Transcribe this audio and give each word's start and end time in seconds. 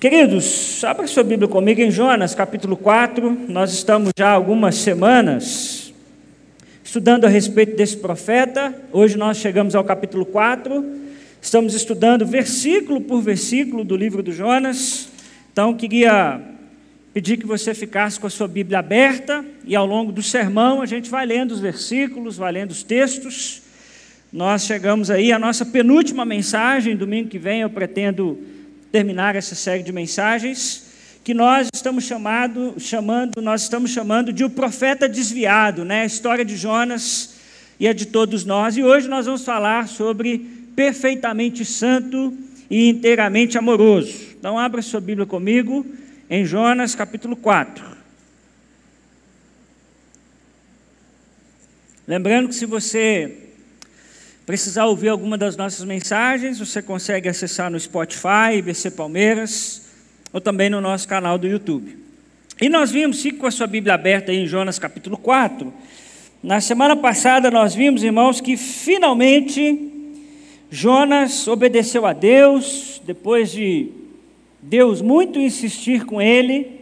Queridos, 0.00 0.82
abra 0.82 1.06
sua 1.06 1.22
Bíblia 1.22 1.46
comigo 1.46 1.78
em 1.82 1.90
Jonas, 1.90 2.34
capítulo 2.34 2.74
4. 2.74 3.38
Nós 3.46 3.70
estamos 3.70 4.12
já 4.16 4.30
algumas 4.30 4.76
semanas 4.76 5.92
estudando 6.82 7.26
a 7.26 7.28
respeito 7.28 7.76
desse 7.76 7.98
profeta. 7.98 8.74
Hoje 8.94 9.18
nós 9.18 9.36
chegamos 9.36 9.74
ao 9.74 9.84
capítulo 9.84 10.24
4. 10.24 10.82
Estamos 11.42 11.74
estudando 11.74 12.24
versículo 12.24 13.02
por 13.02 13.20
versículo 13.20 13.84
do 13.84 13.94
livro 13.94 14.22
do 14.22 14.32
Jonas. 14.32 15.10
Então, 15.52 15.74
queria 15.74 16.40
pedir 17.12 17.36
que 17.36 17.44
você 17.44 17.74
ficasse 17.74 18.18
com 18.18 18.26
a 18.26 18.30
sua 18.30 18.48
Bíblia 18.48 18.78
aberta 18.78 19.44
e 19.66 19.76
ao 19.76 19.84
longo 19.84 20.10
do 20.10 20.22
sermão 20.22 20.80
a 20.80 20.86
gente 20.86 21.10
vai 21.10 21.26
lendo 21.26 21.50
os 21.50 21.60
versículos, 21.60 22.38
vai 22.38 22.52
lendo 22.52 22.70
os 22.70 22.82
textos. 22.82 23.60
Nós 24.32 24.64
chegamos 24.64 25.10
aí 25.10 25.30
à 25.30 25.38
nossa 25.38 25.66
penúltima 25.66 26.24
mensagem. 26.24 26.96
Domingo 26.96 27.28
que 27.28 27.38
vem 27.38 27.60
eu 27.60 27.68
pretendo 27.68 28.38
terminar 28.90 29.36
essa 29.36 29.54
série 29.54 29.82
de 29.82 29.92
mensagens 29.92 30.90
que 31.22 31.34
nós 31.34 31.68
estamos 31.72 32.04
chamado, 32.04 32.74
chamando, 32.78 33.40
nós 33.42 33.62
estamos 33.62 33.90
chamando 33.90 34.32
de 34.32 34.42
o 34.42 34.50
profeta 34.50 35.08
desviado, 35.08 35.84
né? 35.84 36.02
A 36.02 36.06
história 36.06 36.44
de 36.44 36.56
Jonas 36.56 37.34
e 37.78 37.86
a 37.86 37.92
de 37.92 38.06
todos 38.06 38.44
nós. 38.44 38.76
E 38.76 38.82
hoje 38.82 39.06
nós 39.06 39.26
vamos 39.26 39.44
falar 39.44 39.86
sobre 39.86 40.38
perfeitamente 40.74 41.64
santo 41.64 42.36
e 42.70 42.88
inteiramente 42.88 43.58
amoroso. 43.58 44.28
Então 44.38 44.58
abra 44.58 44.80
sua 44.80 45.00
Bíblia 45.00 45.26
comigo 45.26 45.84
em 46.28 46.44
Jonas 46.44 46.94
capítulo 46.94 47.36
4. 47.36 47.84
Lembrando 52.08 52.48
que 52.48 52.54
se 52.54 52.66
você 52.66 53.49
precisar 54.50 54.86
ouvir 54.86 55.10
alguma 55.10 55.38
das 55.38 55.56
nossas 55.56 55.84
mensagens, 55.84 56.58
você 56.58 56.82
consegue 56.82 57.28
acessar 57.28 57.70
no 57.70 57.78
Spotify, 57.78 58.56
IBC 58.58 58.90
Palmeiras, 58.90 59.82
ou 60.32 60.40
também 60.40 60.68
no 60.68 60.80
nosso 60.80 61.06
canal 61.06 61.38
do 61.38 61.46
YouTube. 61.46 61.96
E 62.60 62.68
nós 62.68 62.90
vimos, 62.90 63.22
fique 63.22 63.38
com 63.38 63.46
a 63.46 63.50
sua 63.52 63.68
Bíblia 63.68 63.94
aberta 63.94 64.32
aí 64.32 64.38
em 64.38 64.48
Jonas 64.48 64.76
capítulo 64.76 65.16
4. 65.16 65.72
Na 66.42 66.60
semana 66.60 66.96
passada 66.96 67.48
nós 67.48 67.76
vimos, 67.76 68.02
irmãos, 68.02 68.40
que 68.40 68.56
finalmente 68.56 69.88
Jonas 70.68 71.46
obedeceu 71.46 72.04
a 72.04 72.12
Deus, 72.12 73.00
depois 73.06 73.52
de 73.52 73.88
Deus 74.60 75.00
muito 75.00 75.38
insistir 75.38 76.04
com 76.04 76.20
ele. 76.20 76.80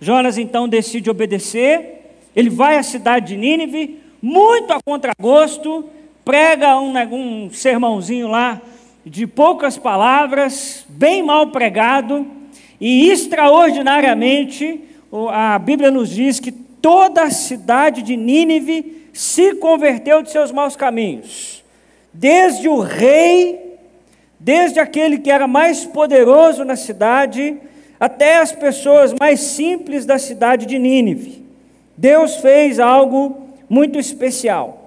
Jonas 0.00 0.36
então 0.36 0.68
decide 0.68 1.08
obedecer. 1.08 2.16
Ele 2.34 2.50
vai 2.50 2.76
à 2.76 2.82
cidade 2.82 3.28
de 3.28 3.36
Nínive, 3.36 4.00
muito 4.20 4.72
a 4.72 4.80
contragosto, 4.84 5.88
prega 6.24 6.78
um, 6.78 6.94
um 7.14 7.50
sermãozinho 7.50 8.28
lá 8.28 8.60
de 9.04 9.26
poucas 9.26 9.76
palavras, 9.76 10.84
bem 10.88 11.22
mal 11.22 11.48
pregado, 11.48 12.26
e 12.80 13.10
extraordinariamente 13.10 14.80
a 15.30 15.58
Bíblia 15.58 15.90
nos 15.90 16.08
diz 16.08 16.40
que 16.40 16.50
toda 16.50 17.22
a 17.22 17.30
cidade 17.30 18.02
de 18.02 18.16
Nínive 18.16 19.08
se 19.12 19.54
converteu 19.56 20.22
de 20.22 20.30
seus 20.30 20.50
maus 20.50 20.74
caminhos. 20.74 21.62
Desde 22.12 22.68
o 22.68 22.80
rei, 22.80 23.78
desde 24.40 24.80
aquele 24.80 25.18
que 25.18 25.30
era 25.30 25.46
mais 25.46 25.84
poderoso 25.84 26.64
na 26.64 26.76
cidade, 26.76 27.56
até 28.00 28.38
as 28.38 28.52
pessoas 28.52 29.14
mais 29.18 29.40
simples 29.40 30.04
da 30.04 30.18
cidade 30.18 30.66
de 30.66 30.78
Nínive. 30.78 31.44
Deus 31.96 32.36
fez 32.36 32.80
algo 32.80 33.48
muito 33.68 33.98
especial. 33.98 34.83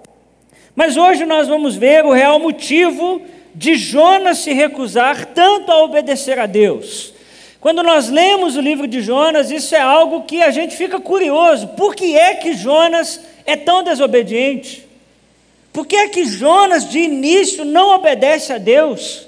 Mas 0.78 0.96
hoje 0.96 1.26
nós 1.26 1.48
vamos 1.48 1.76
ver 1.76 2.06
o 2.06 2.12
real 2.12 2.38
motivo 2.38 3.20
de 3.56 3.74
Jonas 3.74 4.38
se 4.38 4.54
recusar 4.54 5.26
tanto 5.26 5.72
a 5.72 5.84
obedecer 5.84 6.38
a 6.38 6.46
Deus. 6.46 7.16
Quando 7.60 7.82
nós 7.82 8.10
lemos 8.10 8.56
o 8.56 8.62
livro 8.62 8.86
de 8.86 9.02
Jonas, 9.02 9.50
isso 9.50 9.74
é 9.74 9.82
algo 9.82 10.26
que 10.26 10.40
a 10.40 10.52
gente 10.52 10.78
fica 10.78 11.00
curioso. 11.00 11.70
Por 11.70 11.96
que 11.96 12.16
é 12.16 12.36
que 12.36 12.54
Jonas 12.54 13.20
é 13.44 13.56
tão 13.56 13.82
desobediente? 13.82 14.88
Por 15.74 15.88
que 15.88 15.96
é 15.96 16.10
que 16.10 16.26
Jonas 16.26 16.88
de 16.88 17.00
início 17.00 17.66
não 17.66 17.96
obedece 17.96 18.54
a 18.54 18.60
Deus? 18.60 19.28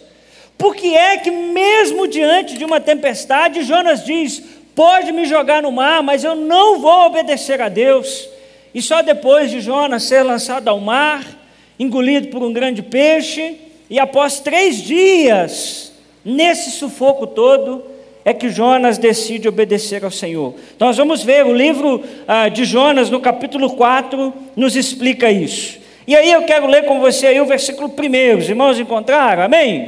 Por 0.56 0.76
que 0.76 0.96
é 0.96 1.18
que, 1.18 1.32
mesmo 1.32 2.08
diante 2.08 2.60
de 2.60 2.64
uma 2.64 2.80
tempestade, 2.80 3.64
Jonas 3.64 4.06
diz: 4.06 4.40
Pode 4.76 5.12
me 5.12 5.26
jogar 5.26 5.64
no 5.64 5.72
mar, 5.72 6.04
mas 6.04 6.24
eu 6.24 6.36
não 6.36 6.78
vou 6.78 7.08
obedecer 7.08 7.60
a 7.60 7.70
Deus? 7.70 8.30
E 8.72 8.84
só 8.84 9.02
depois 9.02 9.50
de 9.50 9.62
Jonas 9.62 10.04
ser 10.04 10.22
lançado 10.22 10.68
ao 10.68 10.80
mar, 10.80 11.39
engolido 11.80 12.28
por 12.28 12.44
um 12.44 12.52
grande 12.52 12.84
peixe, 12.84 13.56
e 13.90 13.98
após 13.98 14.40
três 14.40 14.84
dias, 14.84 15.94
nesse 16.24 16.72
sufoco 16.72 17.26
todo, 17.26 17.84
é 18.26 18.34
que 18.34 18.50
Jonas 18.50 18.98
decide 18.98 19.48
obedecer 19.48 20.04
ao 20.04 20.12
Senhor. 20.12 20.54
Então, 20.76 20.88
nós 20.88 20.98
vamos 20.98 21.24
ver, 21.24 21.46
o 21.46 21.56
livro 21.56 22.04
ah, 22.28 22.50
de 22.50 22.66
Jonas, 22.66 23.10
no 23.10 23.20
capítulo 23.20 23.72
4, 23.72 24.34
nos 24.56 24.76
explica 24.76 25.32
isso. 25.32 25.80
E 26.06 26.16
aí 26.16 26.32
eu 26.32 26.44
quero 26.44 26.68
ler 26.68 26.86
com 26.86 27.00
você 27.00 27.28
aí 27.28 27.40
o 27.40 27.46
versículo 27.46 27.90
primeiro. 27.90 28.40
Os 28.40 28.50
irmãos 28.50 28.80
encontraram? 28.80 29.44
Amém? 29.44 29.88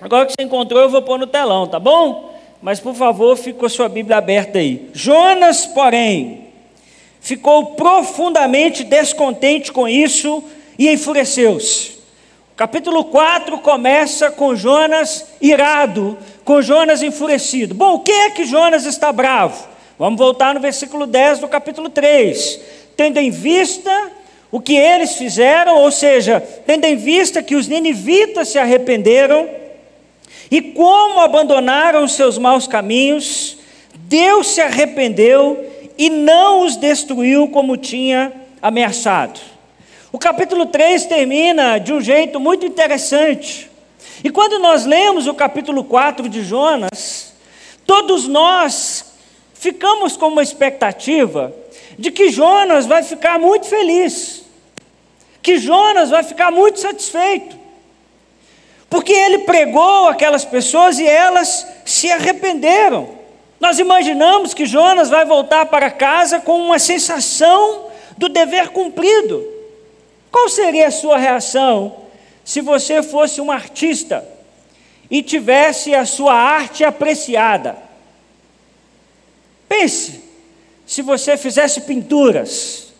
Agora 0.00 0.26
que 0.26 0.32
você 0.32 0.46
encontrou, 0.46 0.80
eu 0.80 0.88
vou 0.88 1.02
pôr 1.02 1.18
no 1.18 1.26
telão, 1.26 1.66
tá 1.66 1.78
bom? 1.78 2.34
Mas 2.62 2.78
por 2.78 2.94
favor, 2.94 3.38
a 3.62 3.68
sua 3.68 3.88
Bíblia 3.88 4.18
aberta 4.18 4.58
aí. 4.58 4.88
Jonas, 4.92 5.66
porém, 5.66 6.48
ficou 7.20 7.74
profundamente 7.74 8.84
descontente 8.84 9.72
com 9.72 9.88
isso 9.88 10.44
e 10.80 10.88
enfureceu-se. 10.88 11.90
O 12.52 12.56
capítulo 12.56 13.04
4 13.04 13.58
começa 13.58 14.30
com 14.30 14.56
Jonas 14.56 15.26
irado, 15.38 16.16
com 16.42 16.62
Jonas 16.62 17.02
enfurecido. 17.02 17.74
Bom, 17.74 17.96
o 17.96 17.98
que 17.98 18.10
é 18.10 18.30
que 18.30 18.46
Jonas 18.46 18.86
está 18.86 19.12
bravo? 19.12 19.68
Vamos 19.98 20.18
voltar 20.18 20.54
no 20.54 20.60
versículo 20.60 21.06
10 21.06 21.40
do 21.40 21.48
capítulo 21.48 21.90
3. 21.90 22.60
Tendo 22.96 23.18
em 23.18 23.30
vista 23.30 24.10
o 24.50 24.58
que 24.58 24.74
eles 24.74 25.16
fizeram, 25.16 25.76
ou 25.76 25.90
seja, 25.92 26.40
tendo 26.66 26.86
em 26.86 26.96
vista 26.96 27.42
que 27.42 27.56
os 27.56 27.68
ninivitas 27.68 28.48
se 28.48 28.58
arrependeram 28.58 29.50
e 30.50 30.62
como 30.62 31.20
abandonaram 31.20 32.04
os 32.04 32.12
seus 32.12 32.38
maus 32.38 32.66
caminhos, 32.66 33.58
Deus 33.94 34.46
se 34.46 34.62
arrependeu 34.62 35.62
e 35.98 36.08
não 36.08 36.62
os 36.64 36.76
destruiu 36.76 37.48
como 37.48 37.76
tinha 37.76 38.32
ameaçado. 38.62 39.59
O 40.12 40.18
capítulo 40.18 40.66
3 40.66 41.06
termina 41.06 41.78
de 41.78 41.92
um 41.92 42.00
jeito 42.00 42.40
muito 42.40 42.66
interessante. 42.66 43.70
E 44.24 44.30
quando 44.30 44.58
nós 44.58 44.84
lemos 44.84 45.28
o 45.28 45.34
capítulo 45.34 45.84
4 45.84 46.28
de 46.28 46.42
Jonas, 46.42 47.32
todos 47.86 48.26
nós 48.26 49.04
ficamos 49.54 50.16
com 50.16 50.26
uma 50.26 50.42
expectativa 50.42 51.54
de 51.96 52.10
que 52.10 52.28
Jonas 52.28 52.86
vai 52.86 53.04
ficar 53.04 53.38
muito 53.38 53.66
feliz, 53.66 54.42
que 55.40 55.58
Jonas 55.58 56.10
vai 56.10 56.24
ficar 56.24 56.50
muito 56.50 56.80
satisfeito, 56.80 57.56
porque 58.88 59.12
ele 59.12 59.38
pregou 59.40 60.08
aquelas 60.08 60.44
pessoas 60.44 60.98
e 60.98 61.06
elas 61.06 61.64
se 61.84 62.10
arrependeram. 62.10 63.10
Nós 63.60 63.78
imaginamos 63.78 64.54
que 64.54 64.66
Jonas 64.66 65.08
vai 65.08 65.24
voltar 65.24 65.66
para 65.66 65.88
casa 65.88 66.40
com 66.40 66.58
uma 66.58 66.80
sensação 66.80 67.86
do 68.18 68.28
dever 68.28 68.70
cumprido. 68.70 69.59
Qual 70.30 70.48
seria 70.48 70.88
a 70.88 70.92
sua 70.92 71.18
reação 71.18 71.96
se 72.44 72.60
você 72.60 73.02
fosse 73.02 73.40
um 73.40 73.50
artista 73.50 74.26
e 75.10 75.22
tivesse 75.22 75.94
a 75.94 76.06
sua 76.06 76.34
arte 76.34 76.84
apreciada? 76.84 77.76
Pense, 79.68 80.20
se 80.86 81.02
você 81.02 81.36
fizesse 81.36 81.82
pinturas 81.82 82.92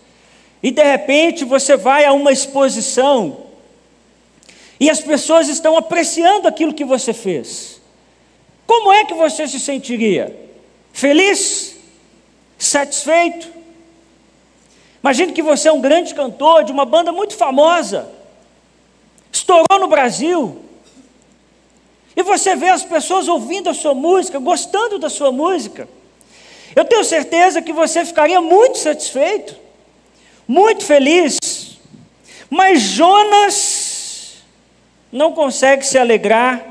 e 0.62 0.70
de 0.70 0.82
repente 0.82 1.44
você 1.44 1.76
vai 1.76 2.04
a 2.04 2.12
uma 2.12 2.32
exposição 2.32 3.47
e 4.78 4.88
as 4.88 5.00
pessoas 5.00 5.48
estão 5.48 5.76
apreciando 5.76 6.48
aquilo 6.48 6.74
que 6.74 6.84
você 6.84 7.12
fez. 7.12 7.80
Como 8.66 8.92
é 8.92 9.04
que 9.04 9.14
você 9.14 9.47
se 9.47 9.60
sentiria? 9.60 10.34
Feliz? 10.92 11.76
Satisfeito? 12.59 13.59
Imagine 15.02 15.32
que 15.32 15.42
você 15.42 15.68
é 15.68 15.72
um 15.72 15.80
grande 15.80 16.14
cantor 16.14 16.64
de 16.64 16.72
uma 16.72 16.84
banda 16.84 17.10
muito 17.10 17.34
famosa, 17.34 18.10
estourou 19.32 19.78
no 19.78 19.88
Brasil, 19.88 20.62
e 22.14 22.22
você 22.22 22.54
vê 22.54 22.68
as 22.68 22.82
pessoas 22.82 23.28
ouvindo 23.28 23.70
a 23.70 23.74
sua 23.74 23.94
música, 23.94 24.38
gostando 24.38 24.98
da 24.98 25.08
sua 25.08 25.32
música. 25.32 25.88
Eu 26.76 26.84
tenho 26.84 27.02
certeza 27.02 27.62
que 27.62 27.72
você 27.72 28.04
ficaria 28.04 28.41
muito 28.41 28.78
satisfeito, 28.78 29.56
muito 30.47 30.84
feliz. 30.84 31.38
Mas 32.50 32.82
Jonas 32.82 34.34
não 35.10 35.32
consegue 35.32 35.86
se 35.86 35.97
alegrar 35.97 36.64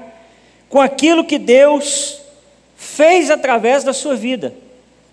com 0.69 0.79
aquilo 0.79 1.23
que 1.23 1.39
Deus 1.39 2.19
fez 2.75 3.31
através 3.31 3.83
da 3.83 3.93
sua 3.93 4.15
vida. 4.15 4.53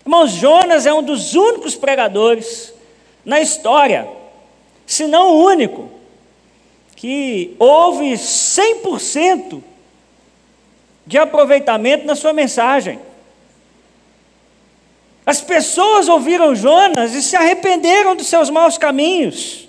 Irmãos, 0.05 0.31
Jonas 0.31 0.85
é 0.85 0.93
um 0.93 1.01
dos 1.03 1.33
únicos 1.33 1.75
pregadores 1.75 2.73
na 3.27 3.41
história, 3.41 4.07
se 4.85 5.05
não 5.05 5.31
o 5.31 5.43
único, 5.43 5.91
que 6.95 7.53
houve 7.59 8.13
100% 8.13 9.61
de 11.05 11.17
aproveitamento 11.17 12.05
na 12.05 12.15
sua 12.15 12.31
mensagem. 12.31 12.97
As 15.25 15.41
pessoas 15.41 16.07
ouviram 16.07 16.55
Jonas 16.55 17.13
e 17.13 17.21
se 17.21 17.35
arrependeram 17.35 18.15
dos 18.15 18.27
seus 18.27 18.49
maus 18.49 18.77
caminhos. 18.77 19.67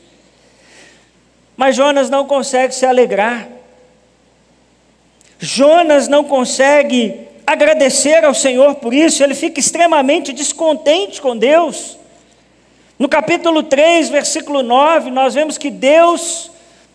Mas 1.56 1.74
Jonas 1.74 2.08
não 2.08 2.28
consegue 2.28 2.72
se 2.72 2.86
alegrar. 2.86 3.48
Jonas 5.40 6.06
não 6.06 6.22
consegue 6.22 7.26
agradecer 7.44 8.24
ao 8.24 8.34
Senhor 8.34 8.76
por 8.76 8.94
isso, 8.94 9.24
ele 9.24 9.34
fica 9.34 9.58
extremamente 9.58 10.32
descontente 10.32 11.20
com 11.20 11.36
Deus. 11.36 11.97
No 12.98 13.08
capítulo 13.08 13.62
3, 13.62 14.08
versículo 14.08 14.60
9, 14.60 15.10
nós 15.12 15.32
vemos 15.32 15.56
que 15.56 15.70
Deus 15.70 16.50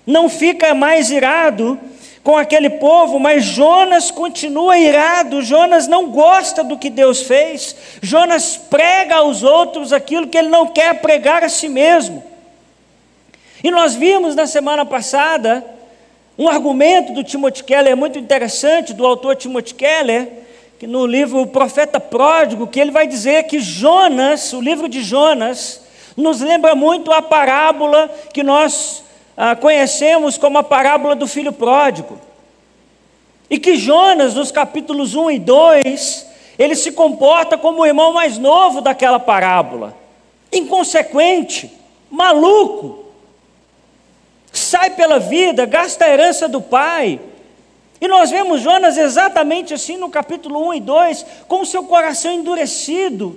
não 0.05 0.27
fica 0.27 0.73
mais 0.73 1.09
irado 1.09 1.79
com 2.21 2.37
aquele 2.37 2.71
povo, 2.71 3.19
mas 3.19 3.45
Jonas 3.45 4.11
continua 4.11 4.77
irado. 4.77 5.41
Jonas 5.41 5.87
não 5.87 6.09
gosta 6.09 6.61
do 6.61 6.77
que 6.77 6.89
Deus 6.89 7.21
fez. 7.21 7.73
Jonas 8.01 8.57
prega 8.57 9.15
aos 9.15 9.43
outros 9.43 9.93
aquilo 9.93 10.27
que 10.27 10.37
ele 10.37 10.49
não 10.49 10.67
quer 10.67 10.99
pregar 10.99 11.41
a 11.41 11.47
si 11.47 11.69
mesmo. 11.69 12.21
E 13.63 13.71
nós 13.71 13.95
vimos 13.95 14.35
na 14.35 14.45
semana 14.45 14.85
passada 14.85 15.65
um 16.37 16.49
argumento 16.49 17.13
do 17.13 17.23
Timothy 17.23 17.63
Keller 17.63 17.95
muito 17.95 18.19
interessante, 18.19 18.93
do 18.93 19.05
autor 19.05 19.37
Timothy 19.37 19.73
Keller, 19.73 20.27
que 20.77 20.85
no 20.85 21.05
livro 21.05 21.39
O 21.39 21.47
Profeta 21.47 21.97
Pródigo, 21.97 22.67
que 22.67 22.79
ele 22.79 22.91
vai 22.91 23.07
dizer 23.07 23.43
que 23.43 23.61
Jonas, 23.61 24.51
o 24.51 24.59
livro 24.59 24.89
de 24.89 25.01
Jonas, 25.01 25.82
nos 26.15 26.41
lembra 26.41 26.75
muito 26.75 27.11
a 27.11 27.21
parábola 27.21 28.09
que 28.33 28.43
nós 28.43 29.03
ah, 29.35 29.55
conhecemos 29.55 30.37
como 30.37 30.57
a 30.57 30.63
parábola 30.63 31.15
do 31.15 31.27
filho 31.27 31.51
pródigo. 31.51 32.19
E 33.49 33.57
que 33.59 33.75
Jonas, 33.75 34.35
nos 34.35 34.51
capítulos 34.51 35.15
1 35.15 35.31
e 35.31 35.39
2, 35.39 36.27
ele 36.57 36.75
se 36.75 36.91
comporta 36.91 37.57
como 37.57 37.81
o 37.81 37.85
irmão 37.85 38.13
mais 38.13 38.37
novo 38.37 38.81
daquela 38.81 39.19
parábola, 39.19 39.95
inconsequente, 40.51 41.71
maluco, 42.09 43.05
sai 44.51 44.91
pela 44.91 45.19
vida, 45.19 45.65
gasta 45.65 46.05
a 46.05 46.09
herança 46.09 46.47
do 46.47 46.61
pai. 46.61 47.19
E 47.99 48.07
nós 48.07 48.29
vemos 48.29 48.61
Jonas 48.61 48.97
exatamente 48.97 49.73
assim 49.73 49.97
no 49.97 50.09
capítulo 50.09 50.67
1 50.67 50.73
e 50.75 50.79
2, 50.79 51.25
com 51.47 51.61
o 51.61 51.65
seu 51.65 51.83
coração 51.85 52.31
endurecido, 52.31 53.35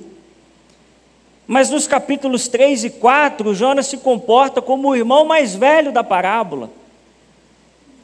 mas 1.46 1.70
nos 1.70 1.87
capítulos 1.87 2.48
3 2.48 2.84
e 2.84 2.90
4, 2.90 3.54
Jonas 3.54 3.87
se 3.87 3.98
comporta 3.98 4.60
como 4.60 4.88
o 4.88 4.96
irmão 4.96 5.25
mais 5.25 5.54
velho 5.54 5.93
da 5.93 6.02
parábola, 6.02 6.70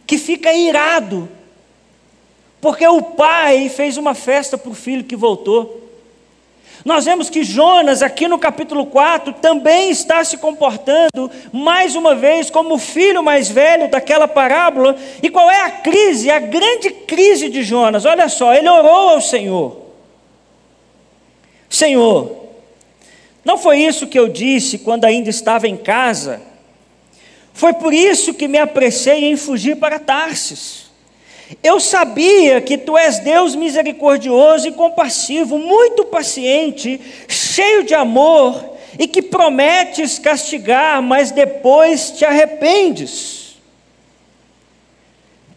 que 0.06 0.16
fica 0.16 0.52
irado, 0.52 1.28
porque 2.60 2.86
o 2.86 3.02
pai 3.02 3.68
fez 3.68 3.96
uma 3.96 4.14
festa 4.14 4.56
para 4.56 4.70
o 4.70 4.74
filho 4.74 5.02
que 5.02 5.16
voltou. 5.16 5.80
Nós 6.84 7.04
vemos 7.04 7.30
que 7.30 7.44
Jonas, 7.44 8.02
aqui 8.02 8.26
no 8.26 8.38
capítulo 8.38 8.86
4, 8.86 9.34
também 9.34 9.90
está 9.90 10.22
se 10.24 10.36
comportando, 10.36 11.30
mais 11.52 11.94
uma 11.94 12.14
vez, 12.14 12.50
como 12.50 12.74
o 12.74 12.78
filho 12.78 13.22
mais 13.22 13.48
velho 13.48 13.88
daquela 13.88 14.26
parábola. 14.26 14.96
E 15.22 15.30
qual 15.30 15.50
é 15.50 15.62
a 15.62 15.70
crise, 15.70 16.30
a 16.30 16.40
grande 16.40 16.90
crise 16.90 17.48
de 17.48 17.62
Jonas? 17.62 18.04
Olha 18.04 18.28
só, 18.28 18.52
ele 18.52 18.68
orou 18.68 19.10
ao 19.10 19.20
Senhor: 19.20 19.76
Senhor, 21.68 22.41
não 23.44 23.58
foi 23.58 23.78
isso 23.80 24.06
que 24.06 24.18
eu 24.18 24.28
disse 24.28 24.78
quando 24.78 25.04
ainda 25.04 25.28
estava 25.28 25.66
em 25.66 25.76
casa. 25.76 26.40
Foi 27.52 27.72
por 27.72 27.92
isso 27.92 28.34
que 28.34 28.48
me 28.48 28.58
apressei 28.58 29.24
em 29.24 29.36
fugir 29.36 29.76
para 29.76 29.98
Tarsis. 29.98 30.90
Eu 31.62 31.80
sabia 31.80 32.60
que 32.60 32.78
tu 32.78 32.96
és 32.96 33.18
Deus 33.18 33.54
misericordioso 33.54 34.68
e 34.68 34.72
compassivo, 34.72 35.58
muito 35.58 36.04
paciente, 36.04 37.00
cheio 37.28 37.82
de 37.82 37.94
amor 37.94 38.72
e 38.98 39.06
que 39.06 39.20
prometes 39.20 40.18
castigar, 40.18 41.02
mas 41.02 41.30
depois 41.30 42.10
te 42.12 42.24
arrependes. 42.24 43.56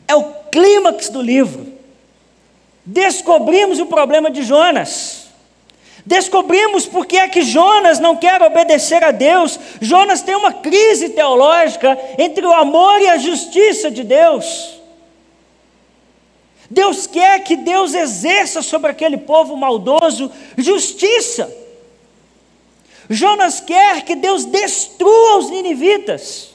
É 0.07 0.15
o 0.15 0.23
clímax 0.51 1.09
do 1.09 1.21
livro. 1.21 1.73
Descobrimos 2.83 3.79
o 3.79 3.85
problema 3.85 4.29
de 4.29 4.43
Jonas. 4.43 5.24
Descobrimos 6.05 6.85
por 6.85 7.07
que 7.07 7.17
é 7.17 7.27
que 7.27 7.41
Jonas 7.41 7.99
não 7.99 8.15
quer 8.15 8.39
obedecer 8.41 9.03
a 9.03 9.09
Deus. 9.09 9.59
Jonas 9.81 10.21
tem 10.21 10.35
uma 10.35 10.53
crise 10.53 11.09
teológica 11.09 11.97
entre 12.19 12.45
o 12.45 12.53
amor 12.53 13.01
e 13.01 13.09
a 13.09 13.17
justiça 13.17 13.89
de 13.89 14.03
Deus. 14.03 14.75
Deus 16.69 17.07
quer 17.07 17.43
que 17.43 17.55
Deus 17.55 17.95
exerça 17.95 18.61
sobre 18.61 18.91
aquele 18.91 19.17
povo 19.17 19.57
maldoso 19.57 20.31
justiça. 20.55 21.51
Jonas 23.09 23.59
quer 23.59 24.03
que 24.03 24.15
Deus 24.15 24.45
destrua 24.45 25.37
os 25.37 25.49
ninivitas, 25.49 26.51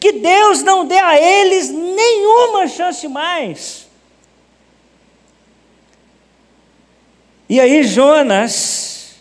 que 0.00 0.12
Deus 0.12 0.62
não 0.62 0.84
dê 0.84 0.98
a 0.98 1.20
eles 1.20 1.68
nenhuma 1.68 2.66
chance 2.66 3.06
mais. 3.06 3.83
E 7.48 7.60
aí 7.60 7.82
Jonas 7.82 9.16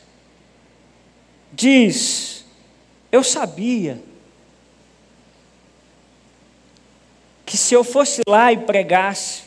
diz: 1.52 2.46
Eu 3.12 3.24
sabia 3.24 4.02
que 7.46 7.58
se 7.58 7.74
eu 7.74 7.84
fosse 7.84 8.22
lá 8.28 8.52
e 8.52 8.58
pregasse, 8.58 9.44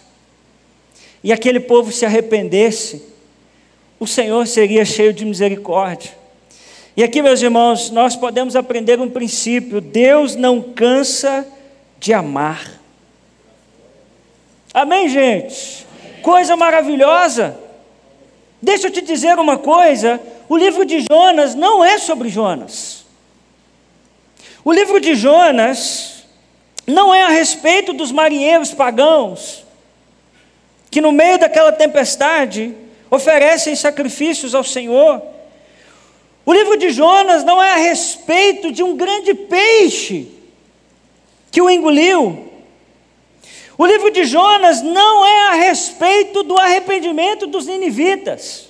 e 1.25 1.33
aquele 1.33 1.59
povo 1.59 1.91
se 1.91 2.05
arrependesse, 2.05 3.03
o 3.99 4.07
Senhor 4.07 4.47
seria 4.47 4.85
cheio 4.85 5.13
de 5.13 5.25
misericórdia. 5.25 6.13
E 6.97 7.03
aqui, 7.03 7.21
meus 7.21 7.43
irmãos, 7.43 7.91
nós 7.91 8.15
podemos 8.15 8.55
aprender 8.57 9.01
um 9.01 9.11
princípio: 9.11 9.81
Deus 9.81 10.37
não 10.37 10.63
cansa 10.63 11.47
de 11.99 12.13
amar. 12.13 12.81
Amém, 14.73 15.09
gente? 15.09 15.87
Coisa 16.23 16.55
maravilhosa. 16.57 17.66
Deixa 18.61 18.89
eu 18.89 18.91
te 18.91 19.01
dizer 19.01 19.39
uma 19.39 19.59
coisa: 19.59 20.21
o 20.49 20.57
livro 20.57 20.85
de 20.85 21.05
Jonas 21.11 21.55
não 21.55 21.85
é 21.85 21.99
sobre 21.99 22.29
Jonas. 22.29 23.05
O 24.65 24.73
livro 24.73 24.99
de 25.01 25.15
Jonas 25.15 26.25
não 26.87 27.15
é 27.15 27.23
a 27.23 27.29
respeito 27.29 27.93
dos 27.93 28.13
marinheiros 28.13 28.73
pagãos 28.73 29.65
que, 30.91 31.01
no 31.01 31.13
meio 31.13 31.39
daquela 31.39 31.73
tempestade, 31.73 32.75
oferecem 33.11 33.77
sacrifícios 33.77 34.55
ao 34.55 34.65
Senhor. 34.65 35.23
O 36.45 36.53
livro 36.53 36.77
de 36.77 36.91
Jonas 36.91 37.45
não 37.45 37.63
é 37.63 37.73
a 37.73 37.77
respeito 37.77 38.73
de 38.73 38.83
um 38.83 38.97
grande 38.97 39.35
peixe 39.35 40.29
que 41.51 41.61
o 41.61 41.69
engoliu. 41.69 42.46
O 43.79 43.85
livro 43.85 44.11
de 44.11 44.25
Jonas 44.25 44.81
não 44.81 45.27
é 45.27 45.49
a 45.49 45.55
respeito 45.55 46.43
do 46.43 46.57
arrependimento 46.57 47.47
dos 47.47 47.67
ninivitas. 47.67 48.69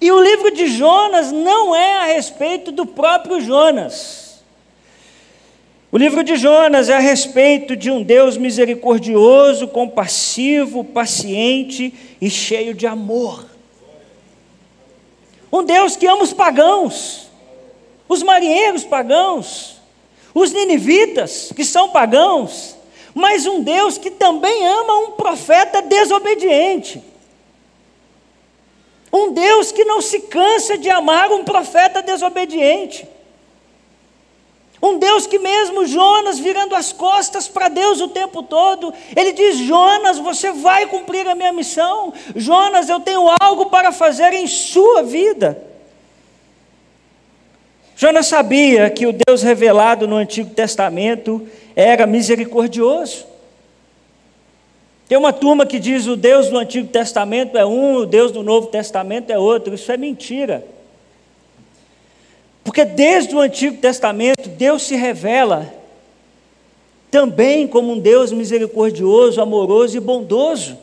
E 0.00 0.12
o 0.12 0.20
livro 0.20 0.52
de 0.52 0.68
Jonas 0.68 1.32
não 1.32 1.74
é 1.74 1.96
a 1.96 2.04
respeito 2.04 2.70
do 2.70 2.86
próprio 2.86 3.40
Jonas. 3.40 4.40
O 5.90 5.98
livro 5.98 6.22
de 6.22 6.36
Jonas 6.36 6.88
é 6.88 6.94
a 6.94 7.00
respeito 7.00 7.74
de 7.74 7.90
um 7.90 8.02
Deus 8.02 8.36
misericordioso, 8.36 9.66
compassivo, 9.66 10.84
paciente 10.84 11.92
e 12.20 12.30
cheio 12.30 12.74
de 12.74 12.86
amor. 12.86 13.46
Um 15.50 15.64
Deus 15.64 15.96
que 15.96 16.06
ama 16.06 16.22
os 16.22 16.32
pagãos, 16.32 17.28
os 18.08 18.22
marinheiros 18.22 18.84
pagãos, 18.84 19.80
os 20.34 20.52
ninivitas, 20.52 21.50
que 21.56 21.64
são 21.64 21.88
pagãos, 21.88 22.77
mas 23.18 23.46
um 23.46 23.60
Deus 23.60 23.98
que 23.98 24.12
também 24.12 24.64
ama 24.64 24.94
um 25.00 25.10
profeta 25.10 25.82
desobediente. 25.82 27.02
Um 29.12 29.32
Deus 29.32 29.72
que 29.72 29.84
não 29.84 30.00
se 30.00 30.20
cansa 30.20 30.78
de 30.78 30.88
amar 30.88 31.32
um 31.32 31.42
profeta 31.42 32.00
desobediente. 32.00 33.08
Um 34.80 34.98
Deus 34.98 35.26
que, 35.26 35.40
mesmo 35.40 35.84
Jonas 35.84 36.38
virando 36.38 36.76
as 36.76 36.92
costas 36.92 37.48
para 37.48 37.68
Deus 37.68 38.00
o 38.00 38.06
tempo 38.06 38.44
todo, 38.44 38.94
ele 39.16 39.32
diz: 39.32 39.56
Jonas, 39.56 40.18
você 40.18 40.52
vai 40.52 40.86
cumprir 40.86 41.26
a 41.26 41.34
minha 41.34 41.52
missão. 41.52 42.12
Jonas, 42.36 42.88
eu 42.88 43.00
tenho 43.00 43.28
algo 43.40 43.66
para 43.66 43.90
fazer 43.90 44.32
em 44.32 44.46
sua 44.46 45.02
vida. 45.02 45.60
Jonas 48.00 48.28
sabia 48.28 48.88
que 48.90 49.08
o 49.08 49.12
Deus 49.12 49.42
revelado 49.42 50.06
no 50.06 50.14
Antigo 50.14 50.50
Testamento 50.50 51.44
era 51.74 52.06
misericordioso. 52.06 53.26
Tem 55.08 55.18
uma 55.18 55.32
turma 55.32 55.66
que 55.66 55.80
diz 55.80 56.06
o 56.06 56.14
Deus 56.14 56.46
do 56.46 56.56
Antigo 56.56 56.86
Testamento 56.86 57.58
é 57.58 57.66
um, 57.66 57.96
o 57.96 58.06
Deus 58.06 58.30
do 58.30 58.44
Novo 58.44 58.68
Testamento 58.68 59.30
é 59.30 59.38
outro. 59.38 59.74
Isso 59.74 59.90
é 59.90 59.96
mentira. 59.96 60.64
Porque 62.62 62.84
desde 62.84 63.34
o 63.34 63.40
Antigo 63.40 63.78
Testamento, 63.78 64.48
Deus 64.48 64.84
se 64.84 64.94
revela 64.94 65.74
também 67.10 67.66
como 67.66 67.94
um 67.94 67.98
Deus 67.98 68.30
misericordioso, 68.30 69.40
amoroso 69.40 69.96
e 69.96 70.00
bondoso. 70.00 70.78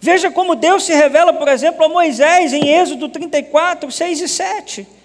Veja 0.00 0.30
como 0.30 0.54
Deus 0.54 0.84
se 0.84 0.94
revela, 0.94 1.32
por 1.32 1.48
exemplo, 1.48 1.84
a 1.84 1.88
Moisés 1.88 2.52
em 2.52 2.68
Êxodo 2.68 3.08
34, 3.08 3.90
6 3.90 4.20
e 4.20 4.28
7. 4.28 4.95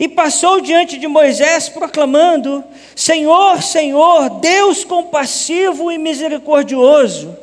E 0.00 0.08
passou 0.08 0.62
diante 0.62 0.96
de 0.96 1.06
Moisés 1.06 1.68
proclamando: 1.68 2.64
Senhor, 2.96 3.62
Senhor, 3.62 4.30
Deus 4.40 4.82
compassivo 4.82 5.92
e 5.92 5.98
misericordioso, 5.98 7.36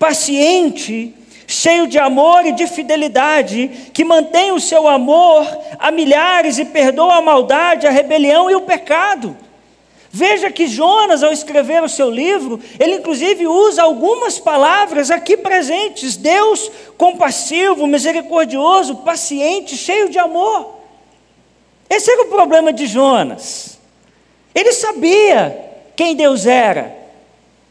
paciente, 0.00 1.14
cheio 1.46 1.86
de 1.86 1.96
amor 1.96 2.44
e 2.44 2.50
de 2.50 2.66
fidelidade, 2.66 3.70
que 3.94 4.04
mantém 4.04 4.50
o 4.50 4.58
seu 4.58 4.88
amor 4.88 5.46
a 5.78 5.92
milhares 5.92 6.58
e 6.58 6.64
perdoa 6.64 7.18
a 7.18 7.22
maldade, 7.22 7.86
a 7.86 7.90
rebelião 7.90 8.50
e 8.50 8.56
o 8.56 8.62
pecado. 8.62 9.36
Veja 10.10 10.50
que 10.50 10.66
Jonas, 10.66 11.22
ao 11.22 11.30
escrever 11.30 11.84
o 11.84 11.88
seu 11.88 12.10
livro, 12.10 12.58
ele 12.80 12.96
inclusive 12.96 13.46
usa 13.46 13.84
algumas 13.84 14.40
palavras 14.40 15.08
aqui 15.08 15.36
presentes: 15.36 16.16
Deus 16.16 16.68
compassivo, 16.96 17.86
misericordioso, 17.86 18.96
paciente, 18.96 19.76
cheio 19.76 20.08
de 20.08 20.18
amor. 20.18 20.77
Esse 21.88 22.10
era 22.10 22.22
o 22.22 22.28
problema 22.28 22.72
de 22.72 22.86
Jonas. 22.86 23.78
Ele 24.54 24.72
sabia 24.72 25.56
quem 25.96 26.14
Deus 26.14 26.46
era. 26.46 26.96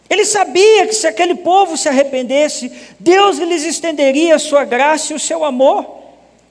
Ele 0.10 0.26
sabia 0.26 0.88
que 0.88 0.96
se 0.96 1.06
aquele 1.06 1.36
povo 1.36 1.76
se 1.76 1.90
arrependesse, 1.90 2.72
Deus 3.00 3.38
lhes 3.38 3.64
estenderia 3.64 4.36
a 4.36 4.40
sua 4.40 4.64
graça 4.64 5.12
e 5.12 5.16
o 5.16 5.20
seu 5.20 5.44
amor. 5.44 5.98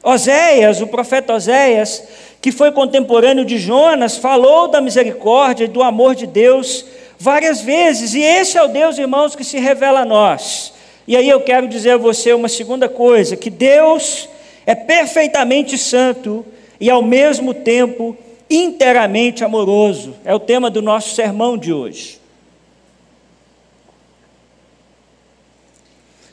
Oséias, 0.02 0.80
o 0.80 0.86
profeta 0.86 1.34
Oséias, 1.34 2.02
que 2.40 2.52
foi 2.52 2.70
contemporâneo 2.70 3.44
de 3.44 3.58
Jonas, 3.58 4.16
falou 4.16 4.68
da 4.68 4.80
misericórdia 4.80 5.64
e 5.64 5.68
do 5.68 5.82
amor 5.82 6.14
de 6.14 6.26
Deus 6.26 6.84
várias 7.18 7.60
vezes, 7.60 8.14
e 8.14 8.20
esse 8.20 8.58
é 8.58 8.62
o 8.62 8.68
Deus, 8.68 8.98
irmãos, 8.98 9.34
que 9.34 9.42
se 9.42 9.58
revela 9.58 10.00
a 10.00 10.04
nós. 10.04 10.72
E 11.08 11.16
aí 11.16 11.28
eu 11.28 11.40
quero 11.40 11.66
dizer 11.66 11.92
a 11.92 11.96
você 11.96 12.32
uma 12.32 12.48
segunda 12.48 12.88
coisa: 12.88 13.36
que 13.36 13.50
Deus 13.50 14.28
é 14.66 14.74
perfeitamente 14.74 15.78
santo 15.78 16.44
e 16.80 16.90
ao 16.90 17.02
mesmo 17.02 17.54
tempo 17.54 18.16
inteiramente 18.48 19.44
amoroso. 19.44 20.14
É 20.24 20.34
o 20.34 20.40
tema 20.40 20.70
do 20.70 20.80
nosso 20.80 21.14
sermão 21.14 21.56
de 21.56 21.72
hoje. 21.72 22.20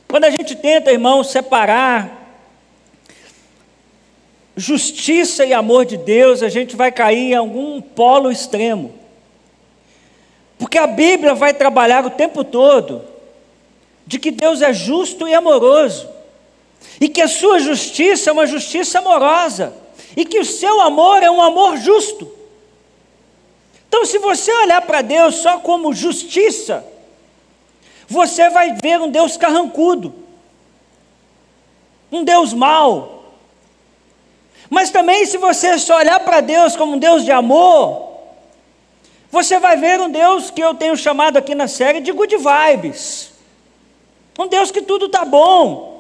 Quando 0.08 0.26
a 0.26 0.30
gente 0.30 0.56
tenta, 0.56 0.92
irmão, 0.92 1.24
separar 1.24 2.22
justiça 4.56 5.44
e 5.44 5.54
amor 5.54 5.86
de 5.86 5.98
Deus, 5.98 6.44
a 6.44 6.50
gente 6.50 6.76
vai 6.76 6.92
cair 6.92 7.32
em 7.32 7.36
algum 7.36 7.82
polo 7.82 8.32
extremo. 8.32 8.94
Porque 10.60 10.78
a 10.78 10.86
Bíblia 10.86 11.34
vai 11.34 11.54
trabalhar 11.54 12.06
o 12.06 12.12
tempo 12.12 12.44
todo 12.44 13.02
de 14.06 14.20
que 14.20 14.30
Deus 14.30 14.62
é 14.62 14.72
justo 14.72 15.28
e 15.28 15.34
amoroso, 15.34 16.08
e 17.02 17.10
que 17.10 17.22
a 17.22 17.28
sua 17.28 17.58
justiça 17.58 18.30
é 18.30 18.34
uma 18.34 18.46
justiça 18.46 19.00
amorosa 19.00 19.74
e 20.16 20.26
que 20.26 20.40
o 20.40 20.46
seu 20.46 20.82
amor 20.82 21.24
é 21.24 21.30
um 21.30 21.42
amor 21.42 21.78
justo. 21.78 22.32
Então, 23.88 24.06
se 24.06 24.18
você 24.18 24.52
olhar 24.52 24.82
para 24.82 25.02
Deus 25.02 25.36
só 25.36 25.60
como 25.60 25.94
justiça, 25.94 26.86
você 28.08 28.50
vai 28.50 28.74
ver 28.74 29.00
um 29.00 29.10
Deus 29.10 29.38
carrancudo, 29.38 30.14
um 32.12 32.24
Deus 32.24 32.54
mau. 32.54 33.34
Mas 34.70 34.90
também, 34.90 35.26
se 35.26 35.38
você 35.38 35.78
só 35.78 35.98
olhar 35.98 36.20
para 36.22 36.42
Deus 36.42 36.76
como 36.76 36.94
um 36.94 36.98
Deus 36.98 37.24
de 37.24 37.32
amor, 37.32 38.14
você 39.32 39.60
vai 39.60 39.78
ver 39.78 40.00
um 40.00 40.10
Deus 40.10 40.50
que 40.50 40.62
eu 40.62 40.74
tenho 40.74 40.98
chamado 40.98 41.38
aqui 41.38 41.54
na 41.54 41.68
série 41.68 42.02
de 42.02 42.12
good 42.12 42.36
vibes. 42.36 43.32
Um 44.38 44.48
Deus 44.48 44.72
que 44.72 44.82
tudo 44.82 45.06
está 45.06 45.24
bom, 45.24 45.93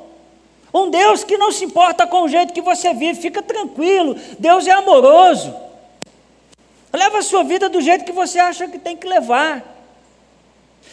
um 0.73 0.89
Deus 0.89 1.23
que 1.23 1.37
não 1.37 1.51
se 1.51 1.65
importa 1.65 2.07
com 2.07 2.23
o 2.23 2.27
jeito 2.27 2.51
que 2.51 2.61
você 2.61 2.93
vive, 2.93 3.21
fica 3.21 3.43
tranquilo. 3.43 4.15
Deus 4.39 4.65
é 4.65 4.71
amoroso. 4.71 5.53
Leva 6.91 7.19
a 7.19 7.21
sua 7.21 7.43
vida 7.43 7.69
do 7.69 7.79
jeito 7.79 8.03
que 8.03 8.11
você 8.11 8.39
acha 8.39 8.67
que 8.67 8.79
tem 8.79 8.97
que 8.97 9.07
levar. 9.07 9.63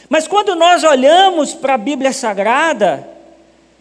Mas 0.08 0.28
quando 0.28 0.54
nós 0.54 0.84
olhamos 0.84 1.54
para 1.54 1.74
a 1.74 1.78
Bíblia 1.78 2.12
Sagrada, 2.12 3.08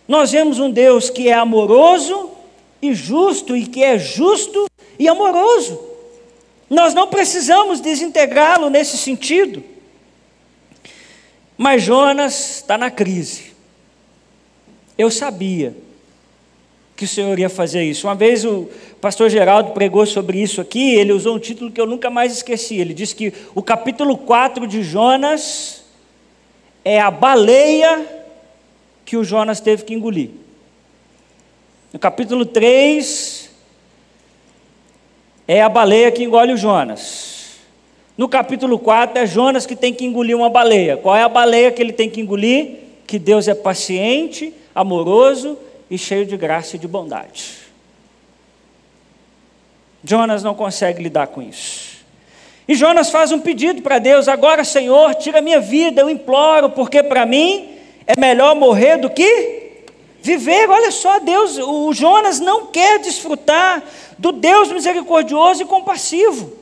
nós 0.07 0.31
vemos 0.31 0.57
um 0.57 0.71
Deus 0.71 1.09
que 1.09 1.27
é 1.27 1.33
amoroso 1.33 2.31
e 2.81 2.93
justo, 2.93 3.55
e 3.55 3.65
que 3.65 3.83
é 3.83 3.99
justo 3.99 4.69
e 4.97 5.07
amoroso. 5.07 5.79
Nós 6.69 6.93
não 6.93 7.07
precisamos 7.07 7.81
desintegrá-lo 7.81 8.69
nesse 8.69 8.97
sentido. 8.97 9.61
Mas 11.57 11.83
Jonas 11.83 12.57
está 12.57 12.77
na 12.77 12.89
crise. 12.89 13.53
Eu 14.97 15.11
sabia 15.11 15.75
que 16.99 17.05
o 17.05 17.07
Senhor 17.07 17.39
ia 17.39 17.47
fazer 17.47 17.81
isso. 17.81 18.07
Uma 18.07 18.13
vez 18.13 18.43
o 18.43 18.67
pastor 18.99 19.29
Geraldo 19.29 19.71
pregou 19.71 20.05
sobre 20.05 20.41
isso 20.41 20.59
aqui, 20.59 20.95
ele 20.95 21.13
usou 21.13 21.33
um 21.33 21.39
título 21.39 21.71
que 21.71 21.79
eu 21.79 21.85
nunca 21.85 22.09
mais 22.09 22.33
esqueci. 22.33 22.75
Ele 22.75 22.93
disse 22.93 23.15
que 23.15 23.33
o 23.55 23.63
capítulo 23.63 24.17
4 24.17 24.67
de 24.67 24.83
Jonas 24.83 25.85
é 26.83 26.99
a 26.99 27.09
baleia 27.09 28.05
que 29.05 29.15
o 29.15 29.23
Jonas 29.23 29.61
teve 29.61 29.85
que 29.85 29.93
engolir. 29.93 30.31
No 31.93 31.99
capítulo 31.99 32.45
3 32.45 33.49
é 35.47 35.61
a 35.61 35.69
baleia 35.69 36.11
que 36.11 36.25
engole 36.25 36.51
o 36.51 36.57
Jonas. 36.57 37.59
No 38.17 38.27
capítulo 38.27 38.77
4 38.77 39.19
é 39.19 39.25
Jonas 39.25 39.65
que 39.65 39.77
tem 39.77 39.93
que 39.93 40.03
engolir 40.03 40.35
uma 40.35 40.49
baleia. 40.49 40.97
Qual 40.97 41.15
é 41.15 41.23
a 41.23 41.29
baleia 41.29 41.71
que 41.71 41.81
ele 41.81 41.93
tem 41.93 42.09
que 42.09 42.19
engolir? 42.19 42.71
Que 43.07 43.17
Deus 43.17 43.47
é 43.47 43.55
paciente, 43.55 44.53
amoroso 44.75 45.57
e 45.89 45.97
cheio 45.97 46.25
de 46.25 46.37
graça 46.37 46.75
e 46.75 46.79
de 46.79 46.87
bondade. 46.87 47.57
Jonas 50.03 50.43
não 50.43 50.55
consegue 50.55 51.01
lidar 51.01 51.27
com 51.27 51.41
isso. 51.41 51.99
E 52.67 52.75
Jonas 52.75 53.09
faz 53.09 53.31
um 53.31 53.39
pedido 53.39 53.81
para 53.81 53.99
Deus: 53.99 54.27
agora, 54.27 54.63
Senhor, 54.63 55.15
tira 55.15 55.41
minha 55.41 55.59
vida, 55.59 56.01
eu 56.01 56.09
imploro, 56.09 56.69
porque 56.69 57.01
para 57.01 57.25
mim 57.25 57.77
é 58.05 58.19
melhor 58.19 58.55
morrer 58.55 58.97
do 58.97 59.09
que 59.09 59.83
viver. 60.21 60.69
Olha 60.69 60.91
só, 60.91 61.19
Deus, 61.19 61.57
o 61.57 61.91
Jonas 61.93 62.39
não 62.39 62.67
quer 62.67 62.99
desfrutar 62.99 63.83
do 64.17 64.31
Deus 64.31 64.71
misericordioso 64.71 65.63
e 65.63 65.65
compassivo. 65.65 66.59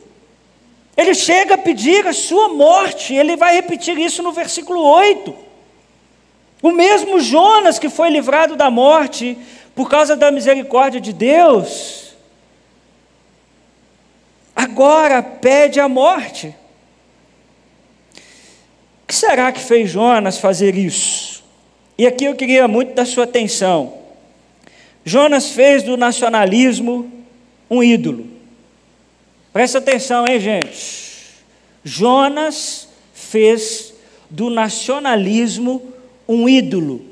Ele 0.96 1.14
chega 1.14 1.56
a 1.56 1.58
pedir 1.60 2.08
a 2.08 2.14
sua 2.14 2.50
morte, 2.50 3.14
ele 3.14 3.36
vai 3.36 3.54
repetir 3.54 4.00
isso 4.00 4.24
no 4.24 4.32
versículo 4.32 4.82
8. 4.82 5.47
O 6.62 6.72
mesmo 6.72 7.20
Jonas 7.20 7.78
que 7.78 7.90
foi 7.90 8.10
livrado 8.10 8.56
da 8.56 8.70
morte 8.70 9.38
por 9.76 9.90
causa 9.90 10.16
da 10.16 10.32
misericórdia 10.32 11.00
de 11.00 11.14
Deus, 11.14 12.16
agora 14.56 15.22
pede 15.22 15.80
a 15.80 15.88
morte. 15.88 16.56
O 19.04 19.08
que 19.08 19.16
será 19.16 19.52
que 19.52 19.60
fez 19.60 19.90
Jonas 19.90 20.40
fazer 20.40 20.76
isso? 20.76 21.44
E 21.98 22.06
aqui 22.06 22.26
eu 22.26 22.36
queria 22.36 22.68
muito 22.68 22.94
da 22.94 23.06
sua 23.06 23.24
atenção. 23.24 23.94
Jonas 25.06 25.52
fez 25.52 25.84
do 25.84 25.96
nacionalismo 25.96 27.12
um 27.70 27.84
ídolo. 27.84 28.28
Presta 29.54 29.78
atenção, 29.78 30.28
hein, 30.28 30.40
gente? 30.40 31.08
Jonas 31.84 32.90
fez 33.14 33.94
do 34.30 34.50
nacionalismo 34.50 35.94
um 36.28 36.48
ídolo. 36.48 37.06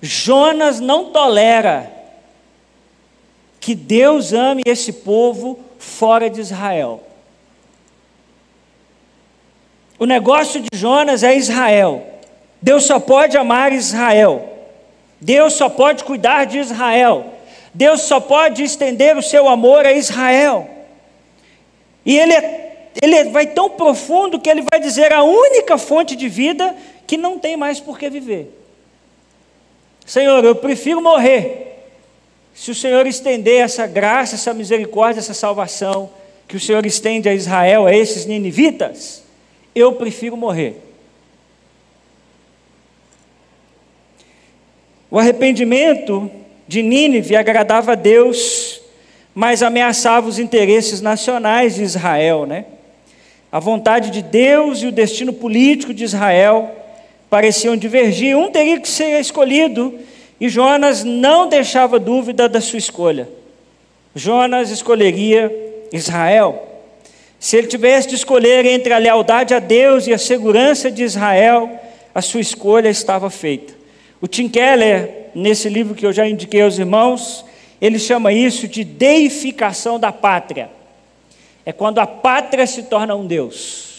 Jonas 0.00 0.80
não 0.80 1.12
tolera 1.12 1.90
que 3.60 3.74
Deus 3.74 4.32
ame 4.32 4.62
esse 4.66 4.92
povo 4.92 5.58
fora 5.78 6.28
de 6.28 6.40
Israel. 6.40 7.00
O 9.98 10.04
negócio 10.04 10.60
de 10.60 10.76
Jonas 10.76 11.22
é 11.22 11.36
Israel. 11.36 12.04
Deus 12.60 12.84
só 12.84 12.98
pode 12.98 13.36
amar 13.36 13.72
Israel. 13.72 14.48
Deus 15.20 15.52
só 15.52 15.68
pode 15.68 16.02
cuidar 16.02 16.44
de 16.44 16.58
Israel. 16.58 17.34
Deus 17.72 18.02
só 18.02 18.18
pode 18.18 18.64
estender 18.64 19.16
o 19.16 19.22
seu 19.22 19.48
amor 19.48 19.86
a 19.86 19.92
Israel. 19.92 20.68
E 22.04 22.18
ele 22.18 22.32
é 22.32 22.61
ele 23.00 23.30
vai 23.30 23.46
tão 23.46 23.70
profundo 23.70 24.40
que 24.40 24.50
ele 24.50 24.64
vai 24.70 24.80
dizer 24.80 25.12
a 25.12 25.22
única 25.22 25.78
fonte 25.78 26.14
de 26.14 26.28
vida 26.28 26.74
que 27.06 27.16
não 27.16 27.38
tem 27.38 27.56
mais 27.56 27.80
por 27.80 27.98
que 27.98 28.10
viver. 28.10 28.50
Senhor, 30.04 30.44
eu 30.44 30.54
prefiro 30.54 31.00
morrer. 31.00 31.68
Se 32.54 32.70
o 32.70 32.74
Senhor 32.74 33.06
estender 33.06 33.62
essa 33.62 33.86
graça, 33.86 34.34
essa 34.34 34.52
misericórdia, 34.52 35.20
essa 35.20 35.34
salvação 35.34 36.10
que 36.46 36.56
o 36.56 36.60
Senhor 36.60 36.84
estende 36.84 37.28
a 37.28 37.34
Israel, 37.34 37.86
a 37.86 37.94
esses 37.94 38.26
ninivitas, 38.26 39.22
eu 39.74 39.94
prefiro 39.94 40.36
morrer. 40.36 40.76
O 45.10 45.18
arrependimento 45.18 46.30
de 46.68 46.82
Nínive 46.82 47.36
agradava 47.36 47.92
a 47.92 47.94
Deus, 47.94 48.80
mas 49.34 49.62
ameaçava 49.62 50.28
os 50.28 50.38
interesses 50.38 51.00
nacionais 51.00 51.74
de 51.74 51.82
Israel, 51.82 52.46
né? 52.46 52.66
A 53.52 53.60
vontade 53.60 54.10
de 54.10 54.22
Deus 54.22 54.82
e 54.82 54.86
o 54.86 54.92
destino 54.92 55.30
político 55.30 55.92
de 55.92 56.04
Israel 56.04 56.74
pareciam 57.28 57.76
divergir, 57.76 58.34
um 58.34 58.50
teria 58.50 58.80
que 58.80 58.88
ser 58.88 59.20
escolhido, 59.20 59.94
e 60.40 60.48
Jonas 60.48 61.04
não 61.04 61.48
deixava 61.48 61.98
dúvida 61.98 62.48
da 62.48 62.62
sua 62.62 62.78
escolha. 62.78 63.28
Jonas 64.14 64.70
escolheria 64.70 65.52
Israel. 65.92 66.66
Se 67.38 67.56
ele 67.56 67.66
tivesse 67.66 68.08
de 68.08 68.14
escolher 68.14 68.64
entre 68.64 68.92
a 68.92 68.98
lealdade 68.98 69.52
a 69.52 69.58
Deus 69.58 70.06
e 70.06 70.14
a 70.14 70.18
segurança 70.18 70.90
de 70.90 71.02
Israel, 71.02 71.70
a 72.14 72.22
sua 72.22 72.40
escolha 72.40 72.88
estava 72.88 73.28
feita. 73.28 73.74
O 74.20 74.26
Tim 74.26 74.48
Keller, 74.48 75.28
nesse 75.34 75.68
livro 75.68 75.94
que 75.94 76.06
eu 76.06 76.12
já 76.12 76.26
indiquei 76.26 76.62
aos 76.62 76.78
irmãos, 76.78 77.44
ele 77.80 77.98
chama 77.98 78.32
isso 78.32 78.66
de 78.66 78.82
deificação 78.84 79.98
da 79.98 80.12
pátria. 80.12 80.70
É 81.64 81.72
quando 81.72 81.98
a 81.98 82.06
pátria 82.06 82.66
se 82.66 82.84
torna 82.84 83.14
um 83.14 83.26
Deus. 83.26 83.92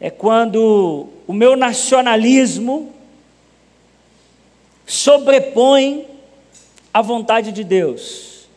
É 0.00 0.08
quando 0.10 1.08
o 1.26 1.32
meu 1.32 1.56
nacionalismo 1.56 2.92
sobrepõe 4.86 6.06
a 6.92 7.02
vontade 7.02 7.52
de 7.52 7.62
Deus. 7.62 8.48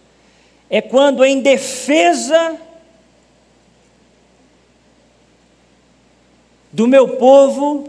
É 0.70 0.82
quando, 0.82 1.24
em 1.24 1.42
defesa 1.42 2.58
do 6.72 6.88
meu 6.88 7.18
povo, 7.18 7.88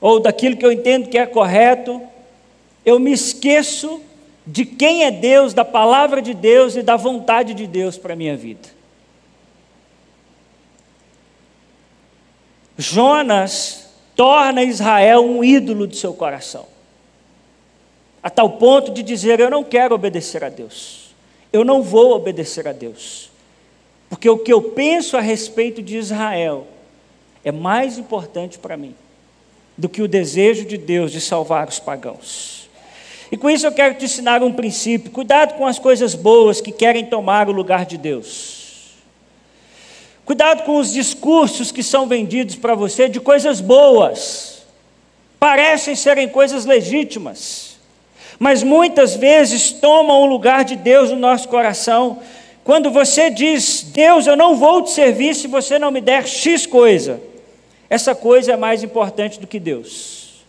ou 0.00 0.18
daquilo 0.18 0.56
que 0.56 0.66
eu 0.66 0.72
entendo 0.72 1.08
que 1.08 1.16
é 1.16 1.24
correto, 1.24 2.02
eu 2.84 2.98
me 2.98 3.12
esqueço 3.12 4.00
de 4.46 4.64
quem 4.64 5.04
é 5.04 5.10
Deus, 5.10 5.54
da 5.54 5.64
palavra 5.64 6.20
de 6.20 6.34
Deus 6.34 6.76
e 6.76 6.82
da 6.82 6.96
vontade 6.96 7.54
de 7.54 7.66
Deus 7.66 7.96
para 7.96 8.14
a 8.14 8.16
minha 8.16 8.36
vida. 8.36 8.68
Jonas 12.76 13.88
torna 14.16 14.62
Israel 14.62 15.24
um 15.24 15.44
ídolo 15.44 15.86
de 15.86 15.96
seu 15.96 16.12
coração, 16.12 16.66
a 18.22 18.28
tal 18.28 18.50
ponto 18.50 18.92
de 18.92 19.02
dizer: 19.02 19.38
Eu 19.38 19.50
não 19.50 19.62
quero 19.62 19.94
obedecer 19.94 20.42
a 20.42 20.48
Deus, 20.48 21.14
eu 21.52 21.64
não 21.64 21.82
vou 21.82 22.12
obedecer 22.12 22.66
a 22.66 22.72
Deus, 22.72 23.30
porque 24.10 24.28
o 24.28 24.38
que 24.38 24.52
eu 24.52 24.62
penso 24.62 25.16
a 25.16 25.20
respeito 25.20 25.80
de 25.82 25.96
Israel 25.96 26.66
é 27.44 27.52
mais 27.52 27.98
importante 27.98 28.58
para 28.58 28.76
mim 28.76 28.94
do 29.76 29.88
que 29.88 30.02
o 30.02 30.08
desejo 30.08 30.64
de 30.64 30.76
Deus 30.76 31.12
de 31.12 31.20
salvar 31.20 31.68
os 31.68 31.78
pagãos. 31.78 32.61
E 33.32 33.36
com 33.36 33.50
isso 33.50 33.66
eu 33.66 33.72
quero 33.72 33.94
te 33.94 34.04
ensinar 34.04 34.42
um 34.42 34.52
princípio: 34.52 35.10
cuidado 35.10 35.54
com 35.54 35.66
as 35.66 35.78
coisas 35.78 36.14
boas 36.14 36.60
que 36.60 36.70
querem 36.70 37.06
tomar 37.06 37.48
o 37.48 37.52
lugar 37.52 37.84
de 37.86 37.96
Deus. 37.96 38.92
Cuidado 40.24 40.62
com 40.62 40.76
os 40.76 40.92
discursos 40.92 41.72
que 41.72 41.82
são 41.82 42.06
vendidos 42.06 42.54
para 42.54 42.74
você 42.74 43.08
de 43.08 43.18
coisas 43.18 43.60
boas, 43.60 44.62
parecem 45.40 45.96
serem 45.96 46.28
coisas 46.28 46.64
legítimas, 46.64 47.76
mas 48.38 48.62
muitas 48.62 49.16
vezes 49.16 49.72
tomam 49.72 50.22
o 50.22 50.26
lugar 50.26 50.64
de 50.64 50.76
Deus 50.76 51.10
no 51.10 51.16
nosso 51.16 51.48
coração. 51.48 52.20
Quando 52.62 52.92
você 52.92 53.30
diz, 53.30 53.82
Deus, 53.82 54.28
eu 54.28 54.36
não 54.36 54.54
vou 54.54 54.82
te 54.82 54.90
servir 54.90 55.34
se 55.34 55.48
você 55.48 55.80
não 55.80 55.90
me 55.90 56.00
der 56.00 56.28
X 56.28 56.64
coisa 56.66 57.20
essa 57.92 58.14
coisa 58.14 58.52
é 58.52 58.56
mais 58.56 58.82
importante 58.82 59.38
do 59.38 59.46
que 59.46 59.60
Deus. 59.60 60.46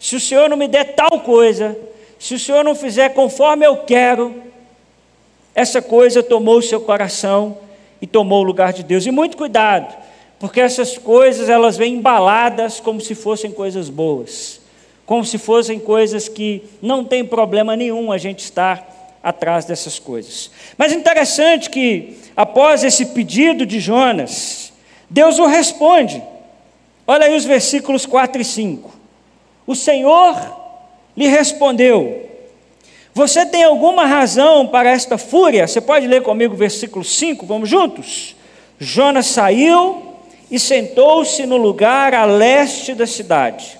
Se 0.00 0.16
o 0.16 0.20
Senhor 0.20 0.48
não 0.48 0.56
me 0.56 0.66
der 0.66 0.94
tal 0.94 1.20
coisa, 1.20 1.78
se 2.18 2.34
o 2.34 2.38
Senhor 2.38 2.64
não 2.64 2.74
fizer 2.74 3.10
conforme 3.10 3.66
eu 3.66 3.78
quero, 3.78 4.42
essa 5.54 5.80
coisa 5.80 6.22
tomou 6.22 6.58
o 6.58 6.62
seu 6.62 6.80
coração 6.80 7.58
e 8.00 8.06
tomou 8.06 8.40
o 8.40 8.44
lugar 8.44 8.72
de 8.72 8.82
Deus. 8.82 9.06
E 9.06 9.10
muito 9.10 9.36
cuidado, 9.36 9.94
porque 10.38 10.60
essas 10.60 10.98
coisas 10.98 11.48
elas 11.48 11.76
vêm 11.76 11.94
embaladas 11.94 12.80
como 12.80 13.00
se 13.00 13.14
fossem 13.14 13.50
coisas 13.50 13.88
boas, 13.88 14.60
como 15.06 15.24
se 15.24 15.38
fossem 15.38 15.78
coisas 15.78 16.28
que 16.28 16.62
não 16.82 17.04
tem 17.04 17.24
problema 17.24 17.76
nenhum 17.76 18.10
a 18.10 18.18
gente 18.18 18.40
estar 18.40 19.18
atrás 19.22 19.64
dessas 19.64 19.98
coisas. 19.98 20.50
Mas 20.76 20.92
interessante 20.92 21.70
que 21.70 22.18
após 22.36 22.84
esse 22.84 23.06
pedido 23.06 23.64
de 23.64 23.80
Jonas, 23.80 24.72
Deus 25.08 25.38
o 25.38 25.46
responde. 25.46 26.22
Olha 27.06 27.26
aí 27.26 27.36
os 27.36 27.44
versículos 27.44 28.04
4 28.04 28.42
e 28.42 28.44
5. 28.44 28.92
O 29.66 29.74
Senhor 29.74 30.63
lhe 31.16 31.28
respondeu: 31.28 32.28
Você 33.12 33.46
tem 33.46 33.64
alguma 33.64 34.06
razão 34.06 34.66
para 34.66 34.90
esta 34.90 35.16
fúria? 35.18 35.66
Você 35.66 35.80
pode 35.80 36.06
ler 36.06 36.22
comigo 36.22 36.54
o 36.54 36.56
versículo 36.56 37.04
5, 37.04 37.46
vamos 37.46 37.68
juntos? 37.68 38.36
Jonas 38.78 39.26
saiu 39.26 40.14
e 40.50 40.58
sentou-se 40.58 41.46
no 41.46 41.56
lugar 41.56 42.14
a 42.14 42.24
leste 42.24 42.94
da 42.94 43.06
cidade. 43.06 43.78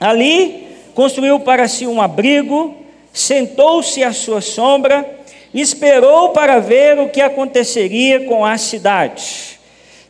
Ali 0.00 0.68
construiu 0.94 1.40
para 1.40 1.68
si 1.68 1.86
um 1.86 2.00
abrigo, 2.00 2.74
sentou-se 3.12 4.02
à 4.02 4.12
sua 4.12 4.40
sombra 4.40 5.18
e 5.54 5.60
esperou 5.60 6.30
para 6.30 6.58
ver 6.58 6.98
o 6.98 7.08
que 7.08 7.20
aconteceria 7.20 8.26
com 8.26 8.44
a 8.44 8.56
cidade. 8.58 9.58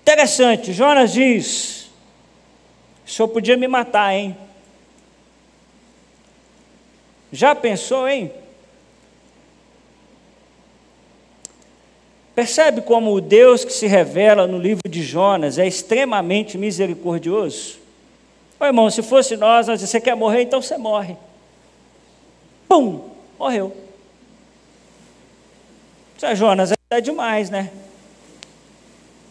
Interessante, 0.01 0.72
Jonas 0.72 1.12
diz: 1.12 1.90
o 3.07 3.11
senhor 3.11 3.29
podia 3.29 3.57
me 3.57 3.68
matar, 3.68 4.14
hein? 4.14 4.37
Já 7.32 7.54
pensou, 7.54 8.06
hein? 8.06 8.30
Percebe 12.34 12.82
como 12.82 13.12
o 13.12 13.20
Deus 13.20 13.64
que 13.64 13.72
se 13.72 13.86
revela 13.86 14.46
no 14.46 14.58
livro 14.58 14.88
de 14.88 15.02
Jonas 15.02 15.58
é 15.58 15.66
extremamente 15.66 16.58
misericordioso? 16.58 17.78
Ô 18.60 18.64
irmão, 18.64 18.90
se 18.90 19.02
fosse 19.02 19.36
nós, 19.36 19.66
nós 19.66 19.80
você 19.80 20.00
quer 20.00 20.14
morrer, 20.14 20.42
então 20.42 20.60
você 20.60 20.76
morre. 20.76 21.16
Pum, 22.68 23.10
morreu. 23.38 23.74
Você, 26.16 26.34
Jonas, 26.36 26.72
é 26.90 27.00
demais, 27.00 27.50
né? 27.50 27.70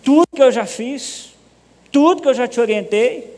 Tudo 0.04 0.28
que 0.36 0.44
eu 0.44 0.52
já 0.52 0.66
fiz, 0.66 1.34
tudo 1.92 2.22
que 2.22 2.28
eu 2.28 2.34
já 2.34 2.48
te 2.48 2.60
orientei, 2.60 3.32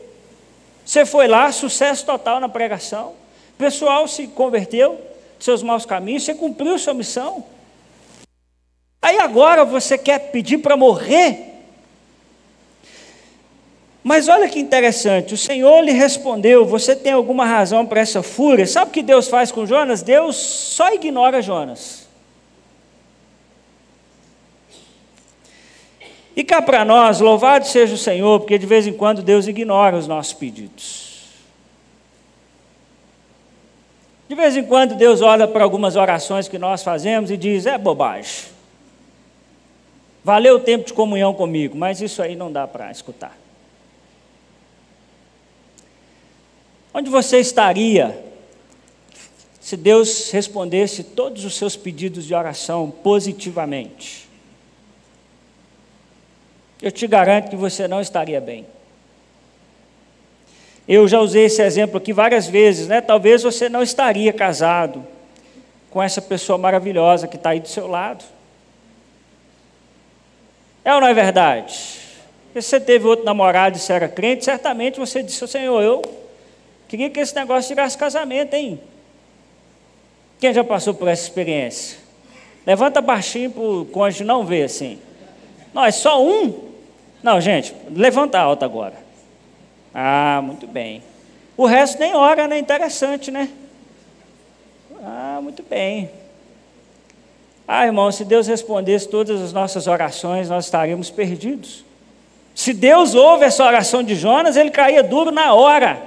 você 0.84 1.06
foi 1.06 1.28
lá, 1.28 1.50
sucesso 1.52 2.04
total 2.04 2.40
na 2.40 2.48
pregação. 2.48 3.14
O 3.54 3.56
pessoal 3.56 4.06
se 4.08 4.26
converteu 4.26 5.00
seus 5.38 5.62
maus 5.62 5.86
caminhos, 5.86 6.24
você 6.24 6.34
cumpriu 6.34 6.78
sua 6.78 6.94
missão. 6.94 7.44
Aí 9.00 9.18
agora 9.18 9.64
você 9.64 9.96
quer 9.98 10.30
pedir 10.30 10.58
para 10.58 10.76
morrer? 10.76 11.52
Mas 14.02 14.28
olha 14.28 14.48
que 14.48 14.58
interessante, 14.58 15.34
o 15.34 15.36
Senhor 15.36 15.80
lhe 15.82 15.92
respondeu: 15.92 16.66
Você 16.66 16.96
tem 16.96 17.12
alguma 17.12 17.46
razão 17.46 17.86
para 17.86 18.00
essa 18.00 18.22
fúria? 18.22 18.66
Sabe 18.66 18.90
o 18.90 18.92
que 18.92 19.02
Deus 19.02 19.28
faz 19.28 19.52
com 19.52 19.66
Jonas? 19.66 20.02
Deus 20.02 20.36
só 20.36 20.92
ignora 20.92 21.40
Jonas. 21.40 22.08
E 26.36 26.42
cá 26.42 26.60
para 26.60 26.84
nós, 26.84 27.20
louvado 27.20 27.66
seja 27.66 27.94
o 27.94 27.98
Senhor, 27.98 28.40
porque 28.40 28.58
de 28.58 28.66
vez 28.66 28.86
em 28.86 28.92
quando 28.92 29.22
Deus 29.22 29.46
ignora 29.46 29.96
os 29.96 30.08
nossos 30.08 30.32
pedidos. 30.32 31.03
De 34.28 34.34
vez 34.34 34.56
em 34.56 34.64
quando 34.64 34.94
Deus 34.94 35.20
olha 35.20 35.46
para 35.46 35.62
algumas 35.62 35.96
orações 35.96 36.48
que 36.48 36.58
nós 36.58 36.82
fazemos 36.82 37.30
e 37.30 37.36
diz: 37.36 37.66
é 37.66 37.76
bobagem. 37.76 38.52
Valeu 40.22 40.56
o 40.56 40.60
tempo 40.60 40.86
de 40.86 40.92
comunhão 40.92 41.34
comigo, 41.34 41.76
mas 41.76 42.00
isso 42.00 42.22
aí 42.22 42.34
não 42.34 42.50
dá 42.50 42.66
para 42.66 42.90
escutar. 42.90 43.36
Onde 46.92 47.10
você 47.10 47.38
estaria 47.38 48.22
se 49.60 49.76
Deus 49.76 50.30
respondesse 50.30 51.02
todos 51.04 51.44
os 51.44 51.56
seus 51.56 51.76
pedidos 51.76 52.24
de 52.24 52.34
oração 52.34 52.90
positivamente? 52.90 54.24
eu 56.84 56.92
te 56.92 57.06
garanto 57.06 57.48
que 57.48 57.56
você 57.56 57.88
não 57.88 57.98
estaria 57.98 58.38
bem. 58.42 58.66
Eu 60.86 61.08
já 61.08 61.18
usei 61.18 61.46
esse 61.46 61.62
exemplo 61.62 61.96
aqui 61.96 62.12
várias 62.12 62.46
vezes, 62.46 62.88
né? 62.88 63.00
Talvez 63.00 63.42
você 63.42 63.68
não 63.68 63.82
estaria 63.82 64.32
casado 64.32 65.04
com 65.90 66.02
essa 66.02 66.20
pessoa 66.20 66.58
maravilhosa 66.58 67.26
que 67.26 67.36
está 67.36 67.50
aí 67.50 67.60
do 67.60 67.68
seu 67.68 67.86
lado. 67.86 68.24
É 70.84 70.94
ou 70.94 71.00
não 71.00 71.08
é 71.08 71.14
verdade? 71.14 71.72
Se 71.72 72.62
você 72.62 72.78
teve 72.78 73.06
outro 73.06 73.24
namorado 73.24 73.76
e 73.76 73.80
você 73.80 73.92
era 73.92 74.08
crente, 74.08 74.44
certamente 74.44 75.00
você 75.00 75.22
disse, 75.22 75.46
Senhor, 75.48 75.82
eu 75.82 76.02
queria 76.86 77.08
que 77.08 77.18
esse 77.18 77.34
negócio 77.34 77.68
tirasse 77.68 77.96
casamento, 77.96 78.54
hein? 78.54 78.78
Quem 80.38 80.52
já 80.52 80.62
passou 80.62 80.92
por 80.92 81.08
essa 81.08 81.22
experiência? 81.22 81.98
Levanta 82.66 83.00
baixinho 83.00 83.50
para 83.50 83.62
o 83.62 83.84
cônjuge 83.86 84.24
não 84.24 84.44
ver 84.44 84.64
assim. 84.64 84.98
Nós, 85.72 85.94
só 85.96 86.22
um? 86.22 86.70
Não, 87.22 87.40
gente, 87.40 87.74
levanta 87.90 88.38
alta 88.38 88.64
agora. 88.64 89.03
Ah, 89.94 90.40
muito 90.42 90.66
bem. 90.66 91.02
O 91.56 91.66
resto 91.66 92.00
nem 92.00 92.14
ora, 92.14 92.48
né? 92.48 92.58
Interessante, 92.58 93.30
né? 93.30 93.48
Ah, 95.04 95.38
muito 95.40 95.62
bem. 95.62 96.10
Ah, 97.66 97.86
irmão, 97.86 98.10
se 98.10 98.24
Deus 98.24 98.48
respondesse 98.48 99.08
todas 99.08 99.40
as 99.40 99.52
nossas 99.52 99.86
orações, 99.86 100.48
nós 100.48 100.64
estaríamos 100.64 101.10
perdidos. 101.10 101.84
Se 102.54 102.72
Deus 102.72 103.14
ouve 103.14 103.44
essa 103.44 103.64
oração 103.64 104.02
de 104.02 104.14
Jonas, 104.14 104.56
ele 104.56 104.70
caía 104.70 105.02
duro 105.02 105.30
na 105.30 105.54
hora. 105.54 106.02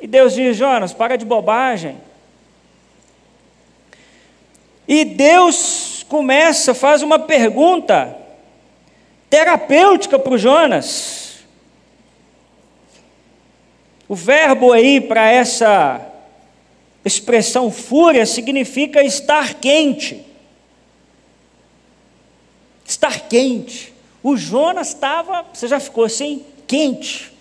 E 0.00 0.06
Deus 0.06 0.34
diz: 0.34 0.56
Jonas, 0.56 0.92
para 0.92 1.16
de 1.16 1.24
bobagem. 1.24 1.98
E 4.88 5.04
Deus 5.04 6.04
começa, 6.08 6.74
faz 6.74 7.02
uma 7.02 7.18
pergunta 7.18 8.19
terapêutica 9.30 10.18
para 10.18 10.34
o 10.34 10.38
Jonas. 10.38 11.38
O 14.08 14.14
verbo 14.16 14.72
aí 14.72 15.00
para 15.00 15.30
essa 15.30 16.04
expressão 17.04 17.70
fúria 17.70 18.26
significa 18.26 19.04
estar 19.04 19.54
quente. 19.54 20.26
Estar 22.84 23.28
quente. 23.28 23.94
O 24.20 24.36
Jonas 24.36 24.88
estava, 24.88 25.46
você 25.54 25.68
já 25.68 25.78
ficou 25.78 26.04
assim? 26.04 26.44
Quente. 26.66 27.32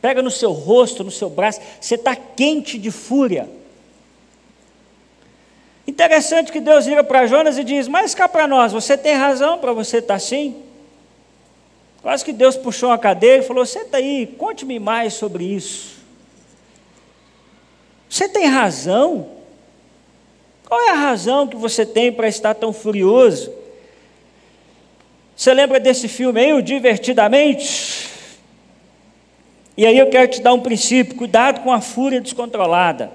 Pega 0.00 0.22
no 0.22 0.30
seu 0.30 0.52
rosto, 0.52 1.04
no 1.04 1.10
seu 1.10 1.28
braço, 1.28 1.60
você 1.78 1.96
está 1.96 2.16
quente 2.16 2.78
de 2.78 2.90
fúria. 2.90 3.48
Interessante 5.86 6.50
que 6.50 6.58
Deus 6.58 6.86
liga 6.86 7.04
para 7.04 7.26
Jonas 7.26 7.58
e 7.58 7.64
diz: 7.64 7.86
Mas 7.86 8.14
cá 8.14 8.28
para 8.28 8.48
nós, 8.48 8.72
você 8.72 8.96
tem 8.96 9.14
razão 9.14 9.58
para 9.58 9.72
você 9.72 9.98
estar 9.98 10.08
tá 10.08 10.14
assim? 10.14 10.65
Quase 12.06 12.24
que 12.24 12.32
Deus 12.32 12.56
puxou 12.56 12.90
uma 12.90 12.98
cadeira 12.98 13.42
e 13.42 13.44
falou: 13.44 13.66
Senta 13.66 13.96
aí, 13.96 14.28
conte-me 14.38 14.78
mais 14.78 15.14
sobre 15.14 15.42
isso. 15.42 15.96
Você 18.08 18.28
tem 18.28 18.46
razão? 18.46 19.28
Qual 20.68 20.80
é 20.82 20.90
a 20.90 20.94
razão 20.94 21.48
que 21.48 21.56
você 21.56 21.84
tem 21.84 22.12
para 22.12 22.28
estar 22.28 22.54
tão 22.54 22.72
furioso? 22.72 23.52
Você 25.34 25.52
lembra 25.52 25.80
desse 25.80 26.06
filme 26.06 26.40
aí, 26.40 26.52
o 26.52 26.62
Divertidamente? 26.62 28.08
E 29.76 29.84
aí 29.84 29.98
eu 29.98 30.08
quero 30.08 30.30
te 30.30 30.40
dar 30.40 30.54
um 30.54 30.60
princípio: 30.60 31.16
cuidado 31.16 31.60
com 31.62 31.72
a 31.72 31.80
fúria 31.80 32.20
descontrolada. 32.20 33.10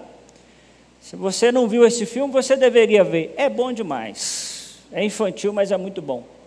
Se 1.00 1.16
você 1.16 1.50
não 1.50 1.66
viu 1.66 1.88
esse 1.88 2.06
filme, 2.06 2.34
você 2.34 2.58
deveria 2.58 3.06
ver. 3.06 3.34
É 3.38 3.48
bom 3.48 3.72
demais. 3.72 4.80
É 4.92 5.02
infantil, 5.02 5.54
mas 5.54 5.72
é 5.72 5.78
muito 5.78 6.02
bom. 6.02 6.41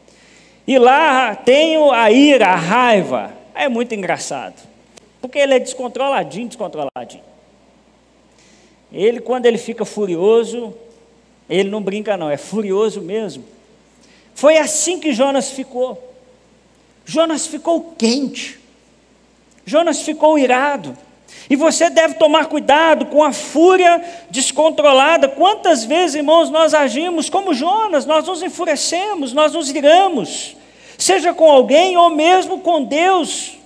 E 0.67 0.79
lá 0.79 1.35
tem 1.35 1.77
a 1.93 2.11
ira, 2.11 2.49
a 2.49 2.57
raiva. 2.57 3.33
É 3.55 3.69
muito 3.69 3.95
engraçado. 3.95 4.55
Porque 5.21 5.39
ele 5.39 5.55
é 5.55 5.59
descontroladinho, 5.59 6.49
descontroladinho. 6.49 7.23
Ele, 8.93 9.21
quando 9.21 9.47
ele 9.47 9.59
fica 9.59 9.85
furioso, 9.85 10.75
ele 11.49 11.69
não 11.69 11.83
brinca, 11.83 12.17
não, 12.17 12.31
é 12.31 12.37
furioso 12.37 13.03
mesmo. 13.03 13.45
Foi 14.35 14.57
assim 14.57 14.99
que 14.99 15.13
Jonas 15.13 15.51
ficou. 15.51 16.15
Jonas 17.05 17.47
ficou 17.47 17.95
quente. 17.99 18.59
Jonas 19.65 20.03
ficou 20.03 20.39
irado. 20.39 20.97
E 21.49 21.57
você 21.57 21.91
deve 21.91 22.15
tomar 22.15 22.47
cuidado 22.47 23.07
com 23.07 23.23
a 23.23 23.33
fúria 23.33 24.03
descontrolada. 24.31 25.29
Quantas 25.29 25.85
vezes, 25.85 26.17
irmãos, 26.17 26.49
nós 26.51 26.73
agimos 26.73 27.29
como 27.29 27.53
Jonas, 27.53 28.07
nós 28.07 28.27
nos 28.27 28.43
enfurecemos, 28.43 29.33
nós 29.33 29.53
nos 29.53 29.69
iramos, 29.71 30.57
seja 30.97 31.35
com 31.35 31.51
alguém 31.51 31.97
ou 31.97 32.09
mesmo 32.11 32.61
com 32.61 32.83
Deus. 32.85 33.59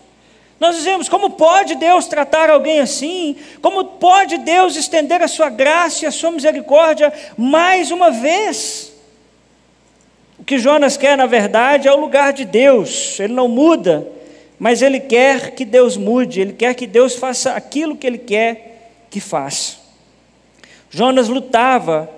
Nós 0.59 0.75
dizemos: 0.75 1.09
como 1.09 1.31
pode 1.31 1.77
Deus 1.77 2.07
tratar 2.07 2.51
alguém 2.51 2.81
assim? 2.81 3.37
Como 3.63 3.85
pode 3.85 4.39
Deus 4.39 4.75
estender 4.75 5.23
a 5.23 5.29
sua 5.29 5.49
graça 5.49 6.05
e 6.05 6.09
a 6.09 6.13
sua 6.13 6.33
misericórdia 6.33 7.13
mais 7.37 7.93
uma 7.93 8.11
vez? 8.11 8.93
O 10.37 10.45
que 10.45 10.59
Jonas 10.59 10.97
quer, 10.97 11.17
na 11.17 11.27
verdade, 11.27 11.87
é 11.87 11.93
o 11.93 12.01
lugar 12.01 12.33
de 12.33 12.45
Deus, 12.45 13.21
ele 13.21 13.33
não 13.33 13.47
muda 13.47 14.18
mas 14.59 14.83
ele 14.83 14.99
quer 14.99 15.53
que 15.53 15.65
Deus 15.65 15.97
mude, 15.97 16.41
ele 16.41 16.53
quer 16.53 16.75
que 16.75 16.87
Deus 16.87 17.15
faça 17.15 17.53
aquilo 17.53 17.97
que 17.97 18.07
ele 18.07 18.19
quer 18.19 18.93
que 19.11 19.21
faça. 19.21 19.77
Jonas 20.91 21.29
lutava 21.29 22.11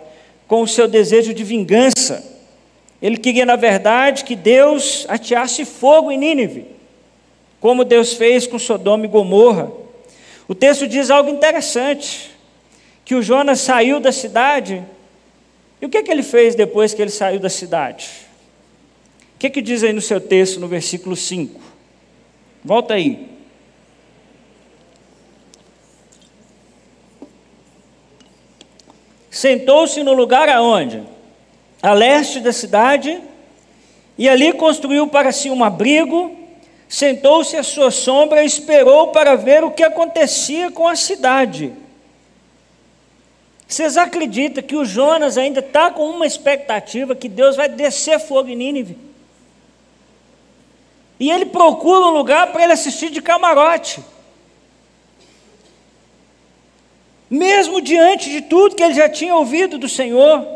com 0.49 0.63
o 0.63 0.69
seu 0.69 0.89
desejo 0.89 1.35
de 1.35 1.45
vingança. 1.45 2.25
Ele 3.01 3.17
queria, 3.17 3.47
na 3.47 3.57
verdade, 3.57 4.25
que 4.25 4.35
Deus 4.35 5.07
ateasse 5.09 5.65
fogo 5.65 6.11
em 6.11 6.19
Nínive, 6.19 6.67
como 7.61 7.85
Deus 7.85 8.15
fez 8.15 8.47
com 8.47 8.59
Sodoma 8.59 9.05
e 9.05 9.09
Gomorra. 9.09 9.71
O 10.49 10.55
texto 10.55 10.87
diz 10.87 11.11
algo 11.11 11.31
interessante: 11.31 12.31
que 13.05 13.15
o 13.15 13.23
Jonas 13.23 13.61
saiu 13.61 14.01
da 14.01 14.13
cidade, 14.13 14.83
e 15.81 15.87
o 15.87 15.89
que, 15.89 15.99
é 15.99 16.03
que 16.03 16.11
ele 16.11 16.23
fez 16.23 16.55
depois 16.55 16.93
que 16.93 17.01
ele 17.01 17.11
saiu 17.11 17.41
da 17.41 17.49
cidade? 17.49 18.11
O 19.35 19.39
que, 19.39 19.47
é 19.47 19.51
que 19.51 19.63
diz 19.63 19.83
aí 19.83 19.93
no 19.93 20.03
seu 20.03 20.21
texto, 20.21 20.61
no 20.61 20.69
versículo 20.69 21.17
5? 21.17 21.70
Volta 22.65 22.95
aí. 22.95 23.29
Sentou-se 29.31 30.03
no 30.03 30.13
lugar 30.13 30.49
aonde? 30.49 31.03
A 31.83 31.95
leste 31.95 32.41
da 32.41 32.53
cidade, 32.53 33.19
e 34.19 34.29
ali 34.29 34.53
construiu 34.53 35.07
para 35.07 35.33
si 35.33 35.49
um 35.49 35.65
abrigo, 35.65 36.37
sentou-se 36.87 37.57
à 37.57 37.63
sua 37.63 37.91
sombra 37.91 38.43
e 38.43 38.47
esperou 38.47 39.09
para 39.09 39.37
ver 39.37 39.65
o 39.65 39.71
que 39.71 39.83
acontecia 39.83 40.71
com 40.71 40.87
a 40.87 40.95
cidade. 40.95 41.73
Vocês 43.67 43.97
acreditam 43.97 44.63
que 44.63 44.77
o 44.77 44.85
Jonas 44.85 45.39
ainda 45.39 45.61
está 45.61 45.91
com 45.91 46.05
uma 46.05 46.27
expectativa 46.27 47.15
que 47.15 47.29
Deus 47.29 47.57
vai 47.57 47.69
descer 47.69 48.19
fogo 48.19 48.49
em 48.49 48.57
Nínive? 48.57 49.10
E 51.21 51.31
ele 51.31 51.45
procura 51.45 52.07
um 52.07 52.11
lugar 52.11 52.51
para 52.51 52.65
ele 52.65 52.73
assistir 52.73 53.11
de 53.11 53.21
camarote. 53.21 54.03
Mesmo 57.29 57.83
diante 57.83 58.31
de 58.31 58.41
tudo 58.41 58.75
que 58.75 58.83
ele 58.83 58.95
já 58.95 59.07
tinha 59.07 59.37
ouvido 59.37 59.77
do 59.77 59.87
Senhor. 59.87 60.47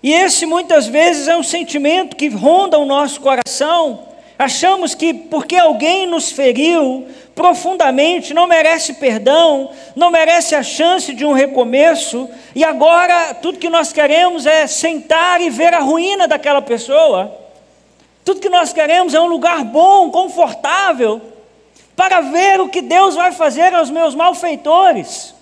E 0.00 0.12
esse 0.12 0.46
muitas 0.46 0.86
vezes 0.86 1.26
é 1.26 1.36
um 1.36 1.42
sentimento 1.42 2.14
que 2.14 2.28
ronda 2.28 2.78
o 2.78 2.86
nosso 2.86 3.20
coração. 3.20 4.06
Achamos 4.38 4.94
que 4.94 5.12
porque 5.12 5.56
alguém 5.56 6.06
nos 6.06 6.30
feriu 6.30 7.08
profundamente, 7.34 8.32
não 8.32 8.46
merece 8.46 8.94
perdão, 8.94 9.70
não 9.96 10.10
merece 10.10 10.54
a 10.54 10.62
chance 10.62 11.12
de 11.12 11.24
um 11.24 11.32
recomeço, 11.32 12.30
e 12.54 12.64
agora 12.64 13.34
tudo 13.34 13.58
que 13.58 13.68
nós 13.68 13.92
queremos 13.92 14.46
é 14.46 14.66
sentar 14.66 15.40
e 15.40 15.50
ver 15.50 15.74
a 15.74 15.80
ruína 15.80 16.28
daquela 16.28 16.62
pessoa. 16.62 17.45
Tudo 18.26 18.40
que 18.40 18.48
nós 18.48 18.72
queremos 18.72 19.14
é 19.14 19.20
um 19.20 19.28
lugar 19.28 19.64
bom, 19.64 20.10
confortável, 20.10 21.22
para 21.94 22.20
ver 22.20 22.60
o 22.60 22.68
que 22.68 22.82
Deus 22.82 23.14
vai 23.14 23.30
fazer 23.30 23.72
aos 23.72 23.88
meus 23.88 24.16
malfeitores. 24.16 25.32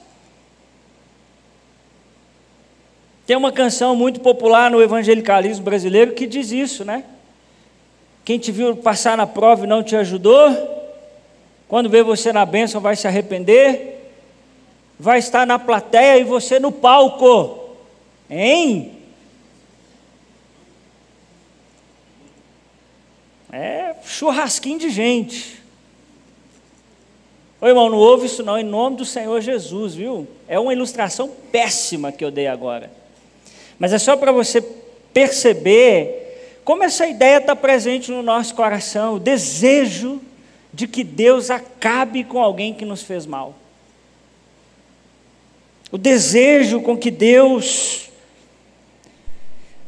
Tem 3.26 3.38
uma 3.38 3.50
canção 3.50 3.96
muito 3.96 4.20
popular 4.20 4.70
no 4.70 4.82
evangelicalismo 4.82 5.64
brasileiro 5.64 6.12
que 6.12 6.26
diz 6.26 6.52
isso, 6.52 6.84
né? 6.84 7.04
Quem 8.22 8.38
te 8.38 8.52
viu 8.52 8.76
passar 8.76 9.16
na 9.16 9.26
prova 9.26 9.64
e 9.64 9.66
não 9.66 9.82
te 9.82 9.96
ajudou, 9.96 10.52
quando 11.66 11.88
vê 11.88 12.02
você 12.02 12.34
na 12.34 12.44
bênção 12.44 12.82
vai 12.82 12.96
se 12.96 13.08
arrepender, 13.08 14.12
vai 15.00 15.20
estar 15.20 15.46
na 15.46 15.58
plateia 15.58 16.18
e 16.18 16.24
você 16.24 16.60
no 16.60 16.70
palco. 16.70 17.60
Hein? 18.28 18.92
É 23.56 23.94
churrasquinho 24.04 24.80
de 24.80 24.90
gente. 24.90 25.62
Ô 27.60 27.68
irmão, 27.68 27.88
não 27.88 27.98
ouve 27.98 28.26
isso 28.26 28.42
não, 28.42 28.58
em 28.58 28.64
nome 28.64 28.96
do 28.96 29.04
Senhor 29.04 29.40
Jesus, 29.40 29.94
viu? 29.94 30.26
É 30.48 30.58
uma 30.58 30.72
ilustração 30.72 31.30
péssima 31.52 32.10
que 32.10 32.24
eu 32.24 32.32
dei 32.32 32.48
agora. 32.48 32.90
Mas 33.78 33.92
é 33.92 33.98
só 34.00 34.16
para 34.16 34.32
você 34.32 34.60
perceber 34.60 36.58
como 36.64 36.82
essa 36.82 37.06
ideia 37.06 37.36
está 37.36 37.54
presente 37.54 38.10
no 38.10 38.24
nosso 38.24 38.56
coração, 38.56 39.14
o 39.14 39.20
desejo 39.20 40.20
de 40.72 40.88
que 40.88 41.04
Deus 41.04 41.48
acabe 41.48 42.24
com 42.24 42.42
alguém 42.42 42.74
que 42.74 42.84
nos 42.84 43.04
fez 43.04 43.24
mal. 43.24 43.54
O 45.92 45.96
desejo 45.96 46.80
com 46.80 46.96
que 46.96 47.12
Deus 47.12 48.10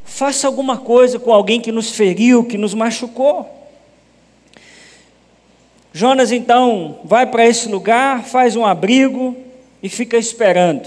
faça 0.04 0.46
alguma 0.46 0.78
coisa 0.78 1.18
com 1.18 1.32
alguém 1.32 1.60
que 1.60 1.72
nos 1.72 1.90
feriu, 1.90 2.44
que 2.44 2.56
nos 2.56 2.72
machucou. 2.72 3.55
Jonas 5.96 6.30
então 6.30 6.98
vai 7.04 7.24
para 7.24 7.46
esse 7.46 7.70
lugar, 7.70 8.22
faz 8.22 8.54
um 8.54 8.66
abrigo 8.66 9.34
e 9.82 9.88
fica 9.88 10.18
esperando. 10.18 10.86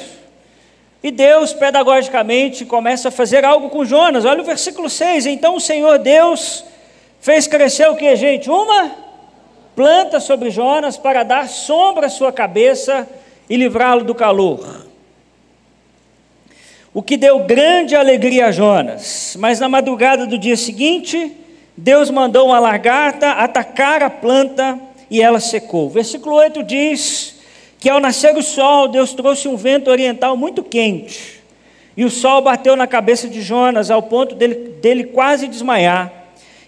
E 1.02 1.10
Deus, 1.10 1.52
pedagogicamente, 1.52 2.64
começa 2.64 3.08
a 3.08 3.12
fazer 3.12 3.44
algo 3.44 3.72
com 3.72 3.84
Jonas. 3.84 4.24
Olha 4.24 4.44
o 4.44 4.46
versículo 4.46 4.88
6. 4.88 5.26
Então 5.26 5.56
o 5.56 5.60
Senhor 5.60 5.98
Deus 5.98 6.64
fez 7.20 7.48
crescer 7.48 7.90
o 7.90 7.96
que, 7.96 8.16
gente? 8.16 8.52
Uma 8.52 8.92
planta 9.76 10.20
sobre 10.20 10.52
Jonas 10.52 10.96
para 10.96 11.24
dar 11.24 11.50
sombra 11.50 12.06
à 12.06 12.10
sua 12.10 12.32
cabeça 12.32 13.10
e 13.50 13.58
livrá-lo 13.58 14.04
do 14.04 14.14
calor. 14.14 14.86
o 16.94 17.02
que 17.02 17.18
deu 17.18 17.40
grande 17.46 17.96
alegria 17.96 18.46
a 18.46 18.52
Jonas. 18.52 19.36
Mas 19.40 19.60
na 19.60 19.68
madrugada 19.68 20.28
do 20.28 20.38
dia 20.38 20.56
seguinte, 20.56 21.36
Deus 21.76 22.12
mandou 22.12 22.50
uma 22.50 22.60
lagarta 22.60 23.32
atacar 23.32 24.04
a 24.04 24.10
planta 24.12 24.88
e 25.10 25.22
ela 25.22 25.40
secou. 25.40 25.90
Versículo 25.90 26.36
8 26.36 26.64
diz 26.64 27.36
que 27.80 27.90
ao 27.90 28.00
nascer 28.00 28.36
o 28.36 28.42
sol, 28.42 28.88
Deus 28.88 29.14
trouxe 29.14 29.48
um 29.48 29.56
vento 29.56 29.90
oriental 29.90 30.36
muito 30.36 30.64
quente. 30.64 31.40
E 31.96 32.06
o 32.06 32.10
sol 32.10 32.42
bateu 32.42 32.76
na 32.76 32.88
cabeça 32.88 33.28
de 33.28 33.42
Jonas 33.42 33.90
ao 33.90 34.04
ponto 34.04 34.36
dele, 34.36 34.56
dele 34.82 35.04
quase 35.06 35.48
desmaiar. 35.48 36.12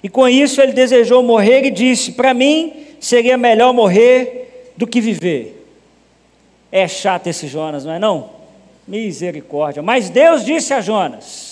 E 0.04 0.10
com 0.10 0.28
isso 0.28 0.62
ele 0.62 0.74
desejou 0.74 1.22
morrer 1.22 1.64
e 1.66 1.72
disse: 1.72 2.14
Para 2.14 2.34
mim 2.34 2.74
seria 3.00 3.38
melhor 3.38 3.74
morrer 3.74 4.72
do 4.76 4.88
que 4.88 5.00
viver. 5.00 5.66
É 6.72 6.88
chato 6.88 7.28
esse 7.28 7.48
Jonas, 7.48 7.86
não 7.86 7.94
é 7.94 8.00
não? 8.00 8.30
Misericórdia. 8.88 9.82
Mas 9.82 10.10
Deus 10.10 10.44
disse 10.44 10.74
a 10.74 10.82
Jonas: 10.82 11.52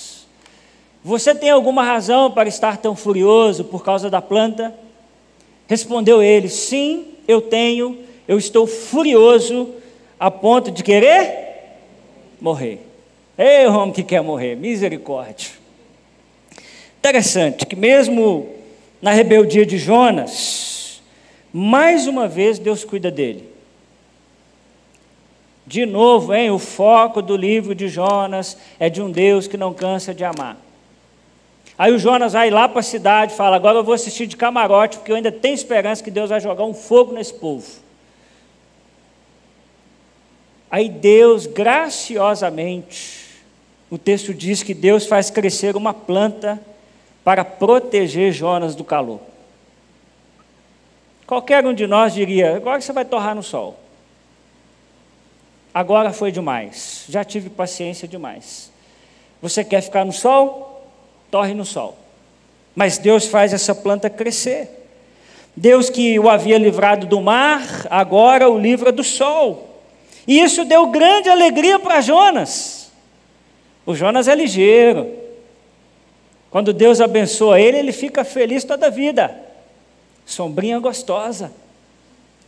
você 1.04 1.34
tem 1.34 1.50
alguma 1.50 1.84
razão 1.84 2.30
para 2.30 2.50
estar 2.50 2.78
tão 2.78 2.96
furioso 2.96 3.64
por 3.64 3.84
causa 3.84 4.10
da 4.10 4.22
planta? 4.22 4.74
Respondeu 5.70 6.22
ele: 6.22 6.50
Sim, 6.50 7.06
eu 7.28 7.40
tenho. 7.40 8.00
Eu 8.28 8.38
estou 8.38 8.68
furioso 8.68 9.74
a 10.20 10.30
ponto 10.30 10.72
de 10.72 10.84
querer 10.84 11.78
morrer. 12.42 12.80
Ei, 13.38 13.66
homem 13.68 13.94
que 13.94 14.04
quer 14.04 14.22
morrer, 14.22 14.56
misericórdia. 14.56 15.52
Interessante 16.98 17.66
que, 17.66 17.76
mesmo 17.76 18.50
na 19.02 19.12
rebeldia 19.12 19.66
de 19.66 19.78
Jonas, 19.78 21.02
mais 21.54 22.06
uma 22.06 22.28
vez 22.28 22.60
Deus 22.60 22.84
cuida 22.84 23.10
dele. 23.10 23.48
De 25.66 25.86
novo, 25.86 26.34
hein, 26.34 26.50
o 26.52 26.60
foco 26.60 27.22
do 27.22 27.38
livro 27.38 27.74
de 27.74 27.88
Jonas 27.88 28.58
é 28.80 28.90
de 28.90 29.02
um 29.02 29.10
Deus 29.10 29.48
que 29.48 29.56
não 29.56 29.74
cansa 29.74 30.14
de 30.14 30.24
amar. 30.24 30.58
Aí 31.80 31.94
o 31.94 31.98
Jonas 31.98 32.34
vai 32.34 32.50
lá 32.50 32.68
para 32.68 32.82
a 32.82 32.84
cidade 32.84 33.32
e 33.32 33.38
fala: 33.38 33.56
Agora 33.56 33.78
eu 33.78 33.84
vou 33.86 33.94
assistir 33.94 34.28
de 34.28 34.36
camarote, 34.36 34.98
porque 34.98 35.14
eu 35.14 35.16
ainda 35.16 35.32
tenho 35.32 35.56
esperança 35.56 36.04
que 36.04 36.12
Deus 36.12 36.30
vai 36.30 36.42
jogar 36.42 36.66
um 36.66 36.74
fogo 36.74 37.14
nesse 37.14 37.34
povo. 37.34 37.66
Aí 40.70 40.90
Deus, 40.90 41.46
graciosamente, 41.46 43.30
o 43.90 43.98
texto 43.98 44.34
diz 44.34 44.62
que 44.62 44.74
Deus 44.74 45.06
faz 45.08 45.30
crescer 45.30 45.78
uma 45.78 45.94
planta 45.94 46.60
para 47.24 47.46
proteger 47.46 48.34
Jonas 48.34 48.76
do 48.76 48.84
calor. 48.84 49.22
Qualquer 51.26 51.66
um 51.66 51.74
de 51.74 51.88
nós 51.88 52.14
diria: 52.14 52.58
agora 52.58 52.82
você 52.82 52.92
vai 52.92 53.06
torrar 53.06 53.34
no 53.34 53.42
sol. 53.42 53.80
Agora 55.74 56.12
foi 56.12 56.30
demais, 56.30 57.06
já 57.08 57.24
tive 57.24 57.50
paciência 57.50 58.06
demais. 58.06 58.70
Você 59.42 59.64
quer 59.64 59.80
ficar 59.80 60.04
no 60.04 60.12
sol? 60.12 60.69
Torre 61.30 61.54
no 61.54 61.66
sol. 61.66 61.98
Mas 62.76 62.98
Deus 62.98 63.26
faz 63.26 63.54
essa 63.54 63.76
planta 63.76 64.10
crescer. 64.10 64.70
Deus 65.56 65.90
que 65.90 66.18
o 66.20 66.30
havia 66.30 66.58
livrado 66.58 67.06
do 67.06 67.20
mar, 67.20 67.88
agora 67.90 68.50
o 68.50 68.58
livra 68.58 68.92
do 68.92 69.04
sol. 69.04 69.82
E 70.28 70.40
isso 70.40 70.64
deu 70.64 70.88
grande 70.88 71.30
alegria 71.30 71.80
para 71.80 72.02
Jonas. 72.02 72.92
O 73.86 73.96
Jonas 73.96 74.28
é 74.28 74.36
ligeiro. 74.36 75.12
Quando 76.50 76.72
Deus 76.72 77.02
abençoa 77.02 77.60
ele, 77.60 77.78
ele 77.78 77.92
fica 77.92 78.24
feliz 78.24 78.64
toda 78.64 78.88
a 78.88 78.90
vida. 78.90 79.36
Sombrinha 80.26 80.80
gostosa. 80.80 81.52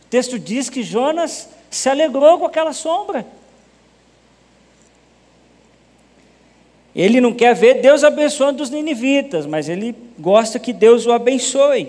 O 0.04 0.06
texto 0.08 0.38
diz 0.38 0.70
que 0.70 0.82
Jonas 0.82 1.48
se 1.70 1.88
alegrou 1.88 2.38
com 2.38 2.46
aquela 2.46 2.72
sombra. 2.72 3.26
Ele 6.94 7.20
não 7.20 7.32
quer 7.32 7.54
ver 7.54 7.80
Deus 7.80 8.04
abençoando 8.04 8.62
os 8.62 8.68
ninivitas, 8.68 9.46
mas 9.46 9.68
ele 9.68 9.94
gosta 10.18 10.58
que 10.58 10.72
Deus 10.72 11.06
o 11.06 11.12
abençoe. 11.12 11.88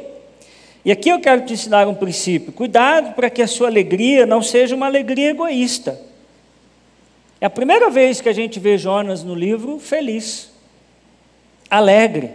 E 0.86 0.92
aqui 0.92 1.10
eu 1.10 1.20
quero 1.20 1.46
te 1.46 1.54
ensinar 1.54 1.88
um 1.88 1.94
princípio: 1.94 2.54
cuidado 2.54 3.14
para 3.14 3.30
que 3.30 3.42
a 3.42 3.48
sua 3.48 3.68
alegria 3.68 4.26
não 4.26 4.42
seja 4.42 4.76
uma 4.76 4.86
alegria 4.86 5.32
egoísta. 5.32 6.00
É 7.40 7.46
a 7.46 7.50
primeira 7.50 7.90
vez 7.90 8.22
que 8.22 8.30
a 8.30 8.34
gente 8.34 8.60
vê 8.60 8.78
Jonas 8.78 9.24
no 9.24 9.36
livro 9.36 9.78
feliz, 9.78 10.50
alegre, 11.70 12.32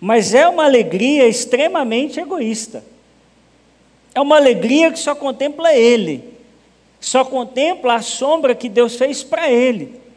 mas 0.00 0.32
é 0.32 0.48
uma 0.48 0.64
alegria 0.64 1.28
extremamente 1.28 2.18
egoísta. 2.18 2.82
É 4.14 4.20
uma 4.20 4.36
alegria 4.36 4.90
que 4.90 4.98
só 4.98 5.14
contempla 5.14 5.74
ele, 5.74 6.24
só 6.98 7.24
contempla 7.24 7.96
a 7.96 8.02
sombra 8.02 8.54
que 8.54 8.70
Deus 8.70 8.96
fez 8.96 9.22
para 9.22 9.50
ele. 9.50 10.07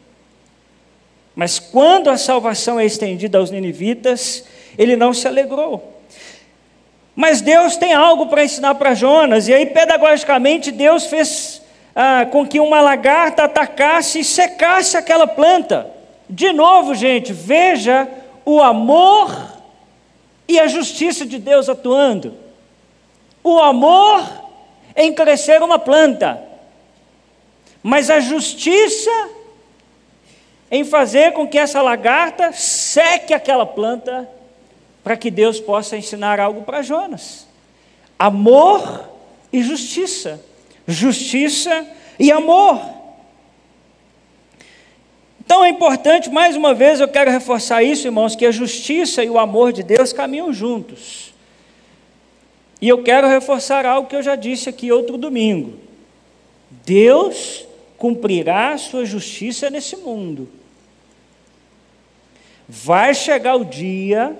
Mas 1.34 1.58
quando 1.58 2.10
a 2.10 2.16
salvação 2.16 2.78
é 2.78 2.84
estendida 2.84 3.38
aos 3.38 3.50
ninivitas, 3.50 4.44
ele 4.76 4.96
não 4.96 5.14
se 5.14 5.26
alegrou. 5.26 6.00
Mas 7.14 7.40
Deus 7.40 7.76
tem 7.76 7.92
algo 7.92 8.26
para 8.26 8.44
ensinar 8.44 8.74
para 8.74 8.94
Jonas, 8.94 9.48
e 9.48 9.54
aí, 9.54 9.66
pedagogicamente, 9.66 10.70
Deus 10.70 11.06
fez 11.06 11.62
ah, 11.94 12.26
com 12.30 12.46
que 12.46 12.58
uma 12.58 12.80
lagarta 12.80 13.44
atacasse 13.44 14.20
e 14.20 14.24
secasse 14.24 14.96
aquela 14.96 15.26
planta. 15.26 15.90
De 16.28 16.52
novo, 16.52 16.94
gente, 16.94 17.32
veja 17.32 18.08
o 18.44 18.62
amor 18.62 19.52
e 20.48 20.58
a 20.58 20.66
justiça 20.66 21.26
de 21.26 21.38
Deus 21.38 21.68
atuando. 21.68 22.34
O 23.44 23.58
amor 23.58 24.22
em 24.96 25.12
crescer 25.12 25.62
uma 25.62 25.78
planta, 25.78 26.42
mas 27.82 28.08
a 28.08 28.20
justiça 28.20 29.10
em 30.72 30.84
fazer 30.84 31.34
com 31.34 31.46
que 31.46 31.58
essa 31.58 31.82
lagarta 31.82 32.50
seque 32.50 33.34
aquela 33.34 33.66
planta 33.66 34.26
para 35.04 35.18
que 35.18 35.30
Deus 35.30 35.60
possa 35.60 35.98
ensinar 35.98 36.40
algo 36.40 36.62
para 36.62 36.80
Jonas. 36.80 37.46
Amor 38.18 39.06
e 39.52 39.62
justiça. 39.62 40.42
Justiça 40.88 41.86
e 42.18 42.32
amor. 42.32 42.80
Então 45.44 45.62
é 45.62 45.68
importante, 45.68 46.30
mais 46.30 46.56
uma 46.56 46.72
vez, 46.72 47.00
eu 47.00 47.08
quero 47.08 47.30
reforçar 47.30 47.82
isso, 47.82 48.06
irmãos, 48.06 48.34
que 48.34 48.46
a 48.46 48.50
justiça 48.50 49.22
e 49.22 49.28
o 49.28 49.38
amor 49.38 49.74
de 49.74 49.82
Deus 49.82 50.10
caminham 50.10 50.54
juntos. 50.54 51.34
E 52.80 52.88
eu 52.88 53.02
quero 53.02 53.28
reforçar 53.28 53.84
algo 53.84 54.08
que 54.08 54.16
eu 54.16 54.22
já 54.22 54.36
disse 54.36 54.70
aqui 54.70 54.90
outro 54.90 55.18
domingo. 55.18 55.74
Deus 56.86 57.66
cumprirá 57.98 58.70
a 58.70 58.78
sua 58.78 59.04
justiça 59.04 59.68
nesse 59.68 59.96
mundo. 59.96 60.61
Vai 62.74 63.12
chegar 63.12 63.54
o 63.56 63.66
dia 63.66 64.34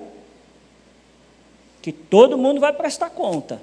que 1.83 1.93
todo 1.93 2.39
mundo 2.39 2.63
vai 2.63 2.73
prestar 2.73 3.11
conta. 3.11 3.61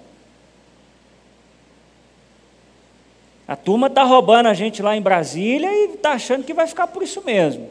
A 3.48 3.56
turma 3.56 3.88
está 3.88 4.04
roubando 4.04 4.46
a 4.46 4.54
gente 4.54 4.84
lá 4.84 4.96
em 4.96 5.02
Brasília 5.02 5.68
e 5.74 5.96
está 5.96 6.12
achando 6.12 6.44
que 6.44 6.54
vai 6.54 6.68
ficar 6.68 6.86
por 6.86 7.02
isso 7.02 7.24
mesmo. 7.26 7.68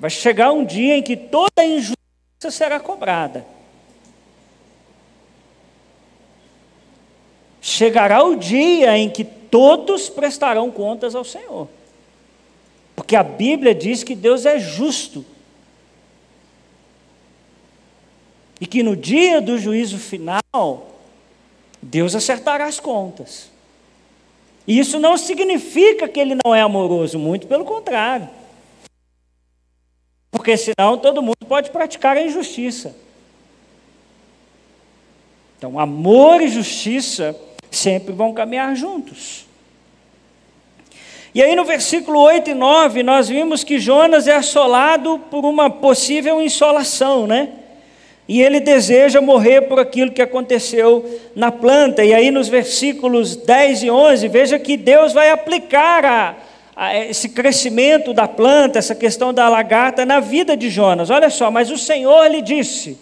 Vai 0.00 0.10
chegar 0.10 0.50
um 0.50 0.64
dia 0.64 0.96
em 0.96 1.02
que 1.04 1.16
toda 1.16 1.64
injustiça 1.64 2.50
será 2.50 2.80
cobrada. 2.80 3.46
Chegará 7.60 8.24
o 8.24 8.34
dia 8.34 8.98
em 8.98 9.08
que 9.08 9.22
todos 9.22 10.08
prestarão 10.08 10.68
contas 10.68 11.14
ao 11.14 11.22
Senhor. 11.22 11.68
Porque 13.04 13.16
a 13.16 13.22
Bíblia 13.22 13.74
diz 13.74 14.02
que 14.02 14.14
Deus 14.14 14.46
é 14.46 14.58
justo. 14.58 15.26
E 18.58 18.66
que 18.66 18.82
no 18.82 18.96
dia 18.96 19.42
do 19.42 19.58
juízo 19.58 19.98
final, 19.98 20.42
Deus 21.82 22.14
acertará 22.14 22.64
as 22.64 22.80
contas. 22.80 23.50
E 24.66 24.78
isso 24.78 24.98
não 24.98 25.18
significa 25.18 26.08
que 26.08 26.18
ele 26.18 26.34
não 26.42 26.54
é 26.54 26.62
amoroso, 26.62 27.18
muito 27.18 27.46
pelo 27.46 27.66
contrário. 27.66 28.26
Porque 30.30 30.56
senão 30.56 30.96
todo 30.96 31.20
mundo 31.20 31.44
pode 31.46 31.68
praticar 31.68 32.16
a 32.16 32.22
injustiça. 32.22 32.96
Então, 35.58 35.78
amor 35.78 36.40
e 36.40 36.48
justiça 36.48 37.38
sempre 37.70 38.14
vão 38.14 38.32
caminhar 38.32 38.74
juntos. 38.74 39.43
E 41.34 41.42
aí 41.42 41.56
no 41.56 41.64
versículo 41.64 42.20
8 42.20 42.50
e 42.50 42.54
9, 42.54 43.02
nós 43.02 43.28
vimos 43.28 43.64
que 43.64 43.80
Jonas 43.80 44.28
é 44.28 44.36
assolado 44.36 45.18
por 45.28 45.44
uma 45.44 45.68
possível 45.68 46.40
insolação, 46.40 47.26
né? 47.26 47.48
E 48.28 48.40
ele 48.40 48.60
deseja 48.60 49.20
morrer 49.20 49.62
por 49.62 49.80
aquilo 49.80 50.12
que 50.12 50.22
aconteceu 50.22 51.04
na 51.34 51.50
planta. 51.50 52.04
E 52.04 52.14
aí 52.14 52.30
nos 52.30 52.46
versículos 52.48 53.34
10 53.34 53.82
e 53.82 53.90
11, 53.90 54.28
veja 54.28 54.58
que 54.60 54.76
Deus 54.76 55.12
vai 55.12 55.30
aplicar 55.30 56.04
a, 56.04 56.34
a 56.76 56.96
esse 56.96 57.30
crescimento 57.30 58.14
da 58.14 58.28
planta, 58.28 58.78
essa 58.78 58.94
questão 58.94 59.34
da 59.34 59.48
lagarta 59.48 60.06
na 60.06 60.20
vida 60.20 60.56
de 60.56 60.70
Jonas. 60.70 61.10
Olha 61.10 61.30
só, 61.30 61.50
mas 61.50 61.68
o 61.68 61.76
Senhor 61.76 62.30
lhe 62.30 62.42
disse: 62.42 62.96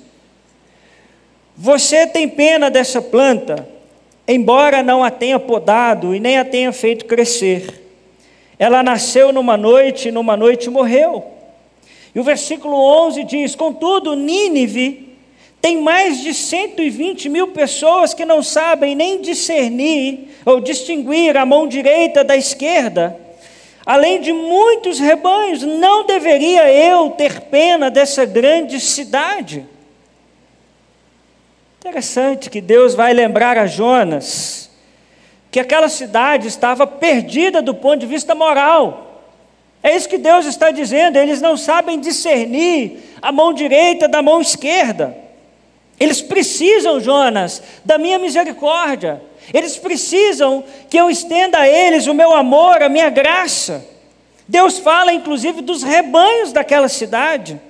Você 1.54 2.06
tem 2.06 2.26
pena 2.26 2.70
dessa 2.70 3.02
planta, 3.02 3.68
embora 4.26 4.82
não 4.82 5.04
a 5.04 5.10
tenha 5.10 5.38
podado 5.38 6.14
e 6.14 6.18
nem 6.18 6.38
a 6.38 6.46
tenha 6.46 6.72
feito 6.72 7.04
crescer. 7.04 7.81
Ela 8.62 8.80
nasceu 8.80 9.32
numa 9.32 9.56
noite 9.56 10.06
e 10.06 10.12
numa 10.12 10.36
noite 10.36 10.70
morreu. 10.70 11.24
E 12.14 12.20
o 12.20 12.22
versículo 12.22 12.76
11 12.76 13.24
diz: 13.24 13.56
Contudo, 13.56 14.14
Nínive 14.14 15.18
tem 15.60 15.82
mais 15.82 16.20
de 16.20 16.32
120 16.32 17.28
mil 17.28 17.48
pessoas 17.48 18.14
que 18.14 18.24
não 18.24 18.40
sabem 18.40 18.94
nem 18.94 19.20
discernir 19.20 20.28
ou 20.46 20.60
distinguir 20.60 21.36
a 21.36 21.44
mão 21.44 21.66
direita 21.66 22.22
da 22.22 22.36
esquerda. 22.36 23.18
Além 23.84 24.20
de 24.20 24.32
muitos 24.32 25.00
rebanhos, 25.00 25.64
não 25.64 26.06
deveria 26.06 26.72
eu 26.72 27.10
ter 27.10 27.40
pena 27.40 27.90
dessa 27.90 28.24
grande 28.24 28.78
cidade? 28.78 29.66
Interessante 31.80 32.48
que 32.48 32.60
Deus 32.60 32.94
vai 32.94 33.12
lembrar 33.12 33.58
a 33.58 33.66
Jonas 33.66 34.70
que 35.52 35.60
aquela 35.60 35.90
cidade 35.90 36.48
estava 36.48 36.86
perdida 36.86 37.60
do 37.60 37.74
ponto 37.74 37.98
de 37.98 38.06
vista 38.06 38.34
moral. 38.34 39.20
É 39.82 39.94
isso 39.94 40.08
que 40.08 40.16
Deus 40.16 40.46
está 40.46 40.70
dizendo, 40.70 41.18
eles 41.18 41.42
não 41.42 41.58
sabem 41.58 42.00
discernir 42.00 42.98
a 43.20 43.30
mão 43.30 43.52
direita 43.52 44.08
da 44.08 44.22
mão 44.22 44.40
esquerda. 44.40 45.14
Eles 46.00 46.22
precisam, 46.22 46.98
Jonas, 46.98 47.62
da 47.84 47.98
minha 47.98 48.18
misericórdia. 48.18 49.22
Eles 49.52 49.76
precisam 49.76 50.64
que 50.88 50.96
eu 50.96 51.10
estenda 51.10 51.58
a 51.58 51.68
eles 51.68 52.06
o 52.06 52.14
meu 52.14 52.32
amor, 52.32 52.82
a 52.82 52.88
minha 52.88 53.10
graça. 53.10 53.86
Deus 54.48 54.78
fala 54.78 55.12
inclusive 55.12 55.60
dos 55.60 55.82
rebanhos 55.82 56.50
daquela 56.50 56.88
cidade. 56.88 57.60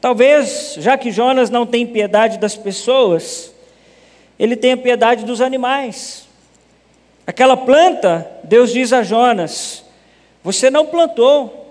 Talvez, 0.00 0.74
já 0.78 0.98
que 0.98 1.12
Jonas 1.12 1.50
não 1.50 1.64
tem 1.64 1.86
piedade 1.86 2.38
das 2.38 2.56
pessoas, 2.56 3.52
ele 4.36 4.56
tenha 4.56 4.76
piedade 4.76 5.24
dos 5.24 5.40
animais. 5.40 6.25
Aquela 7.26 7.56
planta, 7.56 8.30
Deus 8.44 8.72
diz 8.72 8.92
a 8.92 9.02
Jonas: 9.02 9.84
Você 10.44 10.70
não 10.70 10.86
plantou. 10.86 11.64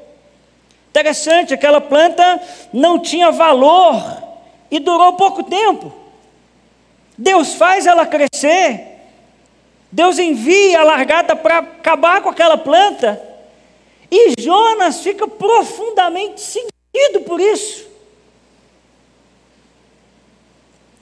Interessante, 0.90 1.54
aquela 1.54 1.82
planta 1.82 2.42
não 2.74 3.00
tinha 3.00 3.32
valor 3.32 4.24
e 4.70 4.80
durou 4.80 5.14
pouco 5.14 5.44
tempo. 5.44 5.94
Deus 7.18 7.56
faz 7.56 7.86
ela 7.86 8.06
crescer. 8.06 8.96
Deus 9.92 10.20
envia 10.20 10.82
a 10.82 10.84
largada 10.84 11.36
para 11.36 11.60
acabar 11.60 12.22
com 12.22 12.30
aquela 12.30 12.58
planta. 12.58 13.22
E 14.12 14.34
Jonas 14.40 15.02
fica 15.02 15.28
profundamente 15.28 16.42
sentido 16.42 17.22
por 17.26 17.40
isso. 17.40 17.88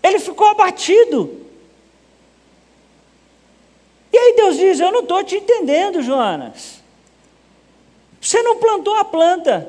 Ele 0.01 0.19
ficou 0.19 0.47
abatido. 0.47 1.42
E 4.13 4.17
aí 4.17 4.33
Deus 4.37 4.57
diz: 4.57 4.79
Eu 4.79 4.91
não 4.91 4.99
estou 4.99 5.23
te 5.23 5.35
entendendo, 5.35 6.03
Jonas. 6.03 6.83
Você 8.21 8.41
não 8.43 8.57
plantou 8.57 8.95
a 8.95 9.03
planta, 9.03 9.67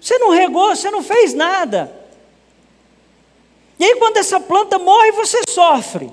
você 0.00 0.18
não 0.18 0.30
regou, 0.30 0.76
você 0.76 0.90
não 0.90 1.02
fez 1.02 1.34
nada. 1.34 1.90
E 3.78 3.84
aí, 3.84 3.96
quando 3.96 4.18
essa 4.18 4.38
planta 4.38 4.78
morre, 4.78 5.10
você 5.12 5.40
sofre. 5.48 6.12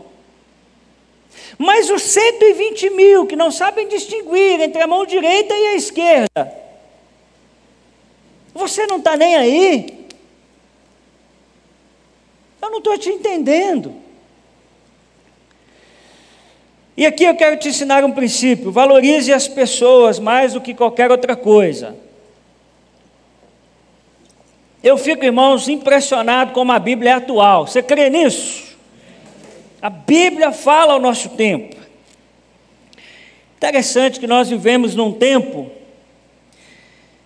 Mas 1.58 1.90
os 1.90 2.02
120 2.02 2.90
mil 2.92 3.26
que 3.26 3.36
não 3.36 3.52
sabem 3.52 3.88
distinguir 3.88 4.62
entre 4.62 4.82
a 4.82 4.88
mão 4.88 5.06
direita 5.06 5.54
e 5.54 5.68
a 5.68 5.76
esquerda, 5.76 6.54
você 8.54 8.88
não 8.88 8.98
está 8.98 9.18
nem 9.18 9.36
aí? 9.36 10.08
Eu 12.62 12.72
não 12.72 12.78
estou 12.78 12.98
te 12.98 13.10
entendendo. 13.10 14.07
E 16.98 17.06
aqui 17.06 17.26
eu 17.26 17.36
quero 17.36 17.58
te 17.58 17.70
ensinar 17.70 18.04
um 18.04 18.12
princípio: 18.12 18.72
valorize 18.72 19.32
as 19.32 19.48
pessoas 19.48 20.18
mais 20.18 20.54
do 20.54 20.62
que 20.62 20.74
qualquer 20.74 21.12
outra 21.12 21.36
coisa. 21.36 21.96
Eu 24.84 24.98
fico, 24.98 25.24
irmãos, 25.24 25.68
impressionado 25.68 26.54
como 26.54 26.72
a 26.72 26.80
Bíblia 26.80 27.12
é 27.12 27.14
atual. 27.14 27.68
Você 27.68 27.84
crê 27.84 28.10
nisso? 28.10 28.76
A 29.80 29.92
Bíblia 29.92 30.52
fala 30.52 30.94
ao 30.94 31.00
nosso 31.00 31.30
tempo. 31.30 31.76
Interessante 33.58 34.20
que 34.20 34.28
nós 34.28 34.50
vivemos 34.50 34.96
num 34.96 35.12
tempo, 35.12 35.70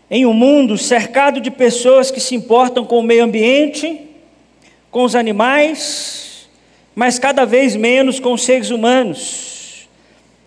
em 0.10 0.26
um 0.26 0.34
mundo 0.34 0.78
cercado 0.78 1.40
de 1.40 1.52
pessoas 1.52 2.12
que 2.12 2.20
se 2.20 2.36
importam 2.36 2.86
com 2.86 3.00
o 3.00 3.04
meio 3.04 3.24
ambiente, 3.24 4.02
com 4.90 5.04
os 5.04 5.16
animais, 5.16 6.50
mas 6.96 7.20
cada 7.20 7.46
vez 7.46 7.76
menos 7.76 8.20
com 8.20 8.34
os 8.34 8.44
seres 8.44 8.70
humanos. 8.70 9.61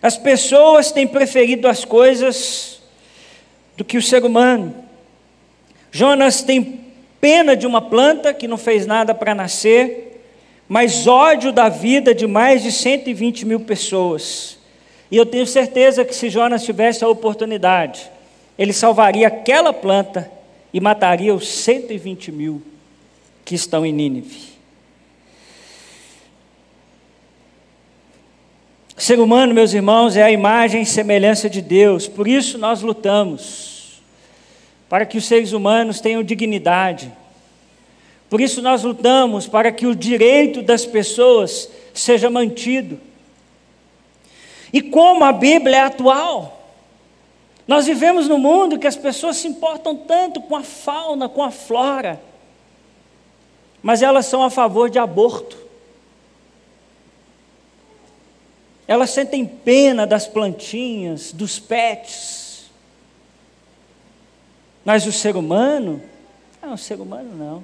As 0.05 0.19
pessoas 0.19 0.91
têm 0.91 1.07
preferido 1.07 1.67
as 1.67 1.83
coisas 1.83 2.79
do 3.75 3.83
que 3.83 3.97
o 3.97 4.01
ser 4.03 4.23
humano. 4.23 4.71
Jonas 5.91 6.43
tem 6.43 6.81
pena 7.19 7.57
de 7.57 7.65
uma 7.65 7.81
planta 7.81 8.31
que 8.31 8.47
não 8.47 8.55
fez 8.55 8.85
nada 8.85 9.15
para 9.15 9.33
nascer, 9.33 10.21
mas 10.69 11.07
ódio 11.07 11.51
da 11.51 11.69
vida 11.69 12.13
de 12.13 12.27
mais 12.27 12.61
de 12.61 12.71
120 12.71 13.47
mil 13.47 13.61
pessoas. 13.61 14.59
E 15.09 15.17
eu 15.17 15.25
tenho 15.25 15.47
certeza 15.47 16.05
que 16.05 16.13
se 16.13 16.29
Jonas 16.29 16.63
tivesse 16.63 17.03
a 17.03 17.09
oportunidade, 17.09 18.07
ele 18.59 18.73
salvaria 18.73 19.25
aquela 19.25 19.73
planta 19.73 20.31
e 20.71 20.79
mataria 20.79 21.33
os 21.33 21.47
120 21.47 22.31
mil 22.31 22.61
que 23.43 23.55
estão 23.55 23.83
em 23.83 23.91
Nínive. 23.91 24.54
O 28.97 29.01
ser 29.01 29.19
humano, 29.19 29.53
meus 29.53 29.73
irmãos, 29.73 30.15
é 30.15 30.23
a 30.23 30.31
imagem 30.31 30.83
e 30.83 30.85
semelhança 30.85 31.49
de 31.49 31.61
Deus, 31.61 32.07
por 32.07 32.27
isso 32.27 32.57
nós 32.57 32.81
lutamos, 32.81 34.01
para 34.87 35.05
que 35.05 35.17
os 35.17 35.25
seres 35.25 35.51
humanos 35.51 35.99
tenham 35.99 36.23
dignidade, 36.23 37.11
por 38.29 38.39
isso 38.39 38.61
nós 38.61 38.83
lutamos 38.83 39.47
para 39.47 39.69
que 39.69 39.85
o 39.85 39.93
direito 39.93 40.61
das 40.61 40.85
pessoas 40.85 41.69
seja 41.93 42.29
mantido. 42.29 42.99
E 44.71 44.81
como 44.81 45.25
a 45.25 45.31
Bíblia 45.31 45.77
é 45.77 45.81
atual, 45.81 46.73
nós 47.67 47.85
vivemos 47.85 48.29
num 48.29 48.37
mundo 48.37 48.79
que 48.79 48.87
as 48.87 48.95
pessoas 48.95 49.37
se 49.37 49.47
importam 49.47 49.95
tanto 49.95 50.41
com 50.41 50.55
a 50.55 50.63
fauna, 50.63 51.27
com 51.27 51.43
a 51.43 51.51
flora, 51.51 52.21
mas 53.83 54.01
elas 54.01 54.25
são 54.25 54.41
a 54.41 54.49
favor 54.49 54.89
de 54.89 54.99
aborto. 54.99 55.64
Elas 58.87 59.09
sentem 59.09 59.45
pena 59.45 60.05
das 60.05 60.27
plantinhas, 60.27 61.31
dos 61.31 61.59
pets. 61.59 62.69
Mas 64.83 65.07
o 65.07 65.11
ser 65.11 65.35
humano, 65.35 66.01
não, 66.61 66.73
o 66.73 66.77
ser 66.77 66.99
humano 67.01 67.35
não. 67.35 67.63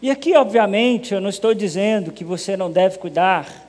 E 0.00 0.10
aqui, 0.10 0.34
obviamente, 0.34 1.12
eu 1.12 1.20
não 1.20 1.28
estou 1.28 1.54
dizendo 1.54 2.10
que 2.10 2.24
você 2.24 2.56
não 2.56 2.70
deve 2.70 2.98
cuidar 2.98 3.68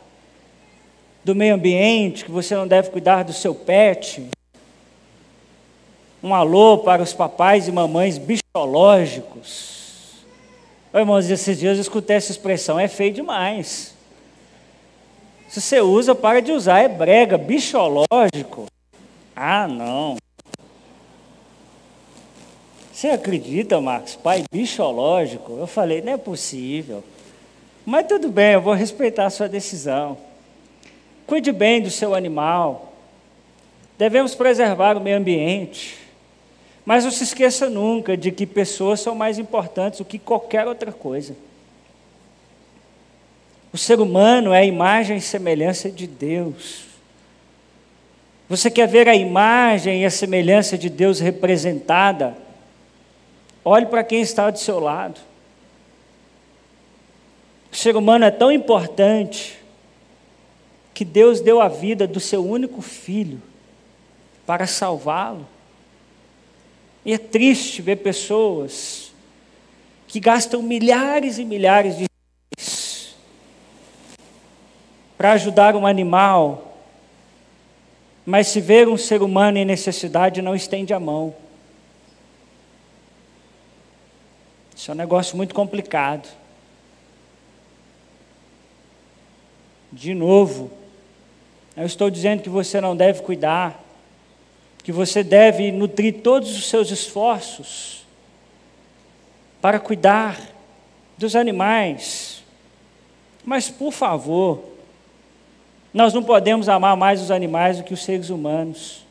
do 1.23 1.35
meio 1.35 1.55
ambiente, 1.55 2.23
que 2.23 2.31
você 2.31 2.55
não 2.55 2.67
deve 2.67 2.89
cuidar 2.89 3.23
do 3.23 3.33
seu 3.33 3.53
pet. 3.53 4.29
Um 6.23 6.33
alô 6.33 6.77
para 6.77 7.03
os 7.03 7.13
papais 7.13 7.67
e 7.67 7.71
mamães 7.71 8.17
bichológicos 8.17 9.84
Ô, 10.95 10.99
irmãos, 10.99 11.29
esses 11.29 11.59
dias 11.59 11.75
eu 11.75 11.81
escutei 11.81 12.15
essa 12.15 12.31
expressão, 12.31 12.79
é 12.79 12.87
feio 12.87 13.11
demais. 13.11 13.93
Se 15.49 15.59
você 15.59 15.81
usa, 15.81 16.15
para 16.15 16.41
de 16.41 16.53
usar, 16.53 16.79
é 16.79 16.87
brega, 16.87 17.37
bichológico. 17.37 18.67
Ah, 19.35 19.67
não. 19.67 20.15
Você 22.93 23.09
acredita, 23.09 23.81
Marcos? 23.81 24.15
Pai 24.15 24.45
bichológico? 24.49 25.57
Eu 25.59 25.67
falei, 25.67 26.01
não 26.01 26.13
é 26.13 26.17
possível. 26.17 27.03
Mas 27.85 28.07
tudo 28.07 28.29
bem, 28.29 28.53
eu 28.53 28.61
vou 28.61 28.73
respeitar 28.73 29.25
a 29.25 29.29
sua 29.29 29.49
decisão. 29.49 30.17
Cuide 31.27 31.51
bem 31.51 31.81
do 31.81 31.91
seu 31.91 32.15
animal. 32.15 32.93
Devemos 33.97 34.33
preservar 34.33 34.95
o 34.95 35.01
meio 35.01 35.17
ambiente. 35.17 36.04
Mas 36.85 37.03
não 37.03 37.11
se 37.11 37.23
esqueça 37.23 37.69
nunca 37.69 38.15
de 38.15 38.31
que 38.31 38.45
pessoas 38.45 38.99
são 38.99 39.15
mais 39.15 39.39
importantes 39.39 39.99
do 39.99 40.05
que 40.05 40.19
qualquer 40.19 40.67
outra 40.67 40.91
coisa. 40.91 41.35
O 43.73 43.77
ser 43.77 43.99
humano 43.99 44.53
é 44.53 44.59
a 44.59 44.65
imagem 44.65 45.17
e 45.17 45.21
semelhança 45.21 45.89
de 45.89 46.05
Deus. 46.05 46.85
Você 48.47 48.69
quer 48.69 48.87
ver 48.87 49.09
a 49.09 49.15
imagem 49.15 50.03
e 50.03 50.05
a 50.05 50.11
semelhança 50.11 50.77
de 50.77 50.89
Deus 50.89 51.19
representada? 51.19 52.37
Olhe 53.63 53.87
para 53.87 54.03
quem 54.03 54.21
está 54.21 54.51
do 54.51 54.59
seu 54.59 54.79
lado. 54.79 55.19
O 57.71 57.75
ser 57.75 57.97
humano 57.97 58.23
é 58.23 58.31
tão 58.31 58.51
importante 58.51 59.57
que 60.93 61.03
Deus 61.03 61.41
deu 61.41 61.59
a 61.59 61.67
vida 61.67 62.07
do 62.07 62.19
seu 62.19 62.45
único 62.45 62.81
filho 62.81 63.41
para 64.45 64.67
salvá-lo. 64.67 65.45
E 67.05 67.13
é 67.13 67.17
triste 67.17 67.81
ver 67.81 67.97
pessoas 67.97 69.13
que 70.07 70.19
gastam 70.19 70.61
milhares 70.61 71.37
e 71.37 71.45
milhares 71.45 71.97
de 71.97 72.05
para 75.17 75.31
ajudar 75.33 75.75
um 75.75 75.85
animal 75.85 76.65
mas 78.25 78.47
se 78.47 78.59
ver 78.59 78.87
um 78.87 78.97
ser 78.97 79.21
humano 79.21 79.57
em 79.57 79.65
necessidade, 79.65 80.41
não 80.41 80.55
estende 80.55 80.93
a 80.93 80.99
mão. 80.99 81.35
Isso 84.75 84.89
é 84.89 84.93
um 84.93 84.97
negócio 84.97 85.37
muito 85.37 85.53
complicado. 85.53 86.27
De 89.91 90.13
novo, 90.13 90.71
eu 91.77 91.85
estou 91.85 92.09
dizendo 92.09 92.41
que 92.41 92.49
você 92.49 92.81
não 92.81 92.95
deve 92.95 93.21
cuidar, 93.21 93.79
que 94.85 94.91
você 94.91 95.23
deve 95.23 95.71
nutrir 95.71 96.21
todos 96.21 96.55
os 96.55 96.69
seus 96.69 96.91
esforços 96.91 98.05
para 99.59 99.79
cuidar 99.79 100.39
dos 101.17 101.35
animais. 101.35 102.43
Mas, 103.43 103.67
por 103.67 103.91
favor, 103.91 104.63
nós 105.91 106.13
não 106.13 106.21
podemos 106.21 106.69
amar 106.69 106.95
mais 106.95 107.19
os 107.19 107.31
animais 107.31 107.79
do 107.79 107.83
que 107.83 107.95
os 107.95 108.03
seres 108.03 108.29
humanos. 108.29 109.03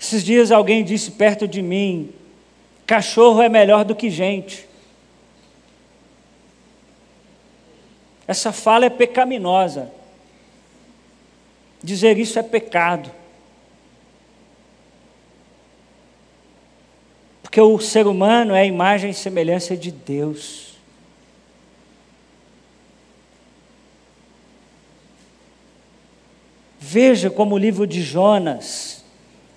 Esses 0.00 0.24
dias 0.24 0.50
alguém 0.50 0.82
disse 0.82 1.10
perto 1.10 1.46
de 1.46 1.60
mim: 1.60 2.10
cachorro 2.86 3.42
é 3.42 3.50
melhor 3.50 3.84
do 3.84 3.94
que 3.94 4.08
gente. 4.08 4.66
Essa 8.26 8.50
fala 8.50 8.86
é 8.86 8.90
pecaminosa. 8.90 9.99
Dizer 11.82 12.18
isso 12.18 12.38
é 12.38 12.42
pecado. 12.42 13.10
Porque 17.42 17.60
o 17.60 17.80
ser 17.80 18.06
humano 18.06 18.54
é 18.54 18.60
a 18.60 18.64
imagem 18.64 19.10
e 19.10 19.14
semelhança 19.14 19.76
de 19.76 19.90
Deus. 19.90 20.70
Veja 26.78 27.30
como 27.30 27.54
o 27.54 27.58
livro 27.58 27.86
de 27.86 28.02
Jonas 28.02 29.04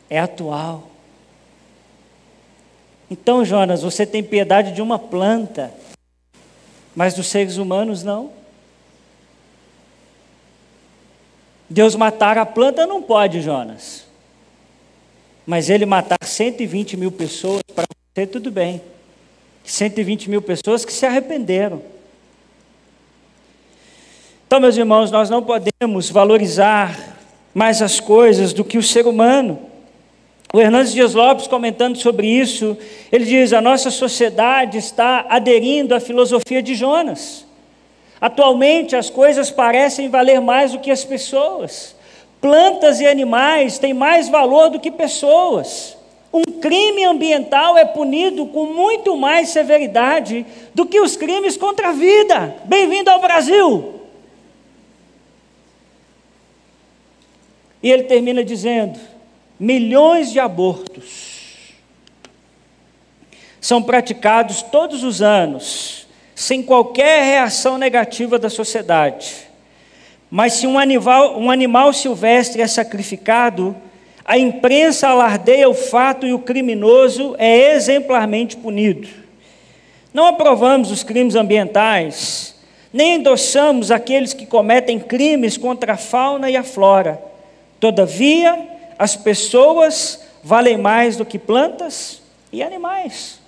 é 0.10 0.20
atual. 0.20 0.90
Então, 3.10 3.46
Jonas, 3.46 3.84
você 3.84 4.06
tem 4.06 4.24
piedade 4.24 4.72
de 4.72 4.82
uma 4.82 4.98
planta, 4.98 5.72
mas 6.96 7.14
dos 7.14 7.28
seres 7.28 7.58
humanos 7.58 8.04
não. 8.04 8.32
Deus 11.74 11.96
matar 11.96 12.38
a 12.38 12.46
planta 12.46 12.86
não 12.86 13.02
pode, 13.02 13.42
Jonas. 13.42 14.06
Mas 15.44 15.72
ele 15.72 15.88
matar 15.88 16.20
120 16.24 16.96
mil 16.96 17.12
pessoas, 17.12 17.64
para 17.74 17.86
você 18.14 18.28
tudo 18.28 18.52
bem. 18.52 18.80
120 19.64 20.30
mil 20.30 20.40
pessoas 20.40 20.86
que 20.86 20.94
se 20.94 21.04
arrependeram. 21.04 21.82
Então, 24.46 24.60
meus 24.60 24.78
irmãos, 24.78 25.10
nós 25.10 25.32
não 25.32 25.42
podemos 25.42 26.12
valorizar 26.12 27.18
mais 27.56 27.82
as 27.82 28.00
coisas 28.00 28.54
do 28.54 28.64
que 28.64 28.78
o 28.78 28.84
ser 28.84 29.08
humano. 29.08 29.60
O 30.54 30.62
Hernandes 30.62 30.94
Dias 30.94 31.16
Lopes, 31.16 31.48
comentando 31.48 31.98
sobre 31.98 32.28
isso, 32.28 32.78
ele 33.12 33.26
diz: 33.26 33.52
a 33.52 33.62
nossa 33.62 33.90
sociedade 33.90 34.78
está 34.78 35.26
aderindo 35.28 35.96
à 35.96 36.00
filosofia 36.00 36.62
de 36.62 36.76
Jonas. 36.76 37.48
Atualmente 38.24 38.96
as 38.96 39.10
coisas 39.10 39.52
parecem 39.52 40.08
valer 40.08 40.40
mais 40.40 40.72
do 40.72 40.80
que 40.80 40.90
as 40.90 41.04
pessoas. 41.04 41.94
Plantas 42.40 43.02
e 43.02 43.06
animais 43.06 43.78
têm 43.78 43.94
mais 43.94 44.30
valor 44.30 44.70
do 44.70 44.80
que 44.80 44.90
pessoas. 44.90 45.98
Um 46.32 46.44
crime 46.44 47.04
ambiental 47.04 47.78
é 47.78 47.84
punido 47.84 48.46
com 48.46 48.66
muito 48.68 49.18
mais 49.18 49.50
severidade 49.50 50.46
do 50.74 50.86
que 50.86 51.02
os 51.02 51.18
crimes 51.18 51.58
contra 51.58 51.90
a 51.90 51.92
vida. 51.92 52.56
Bem-vindo 52.64 53.10
ao 53.10 53.20
Brasil! 53.20 54.00
E 57.84 57.92
ele 57.92 58.04
termina 58.04 58.42
dizendo: 58.42 58.98
milhões 59.60 60.32
de 60.32 60.40
abortos 60.40 61.74
são 63.60 63.84
praticados 63.84 64.62
todos 64.62 65.04
os 65.04 65.22
anos 65.22 66.03
sem 66.36 66.64
qualquer 66.64 67.24
reação 67.24 67.78
negativa 67.78 68.40
da 68.40 68.50
sociedade. 68.50 69.48
Mas 70.30 70.54
se 70.54 70.66
um 70.68 70.80
animal, 70.80 71.40
um 71.40 71.52
animal 71.52 71.94
silvestre 71.94 72.62
é 72.62 72.68
sacrificado, 72.68 73.76
a 74.26 74.38
imprensa 74.38 75.10
alardeia 75.10 75.70
o 75.70 75.74
fato 75.74 76.26
e 76.26 76.34
o 76.34 76.40
criminoso 76.40 77.36
é 77.38 77.76
exemplarmente 77.76 78.58
punido. 78.58 79.08
Não 80.14 80.26
aprovamos 80.26 80.92
os 80.92 81.04
crimes 81.04 81.36
ambientais, 81.36 82.56
nem 82.92 83.16
endossamos 83.16 83.92
aqueles 83.92 84.34
que 84.34 84.46
cometem 84.46 85.00
crimes 85.00 85.58
contra 85.58 85.94
a 85.94 85.98
fauna 85.98 86.50
e 86.50 86.56
a 86.56 86.64
flora. 86.64 87.22
Todavia, 87.80 88.58
as 88.98 89.16
pessoas 89.16 90.26
valem 90.44 90.78
mais 90.78 91.18
do 91.18 91.26
que 91.26 91.38
plantas 91.38 92.22
e 92.52 92.64
animais 92.64 93.43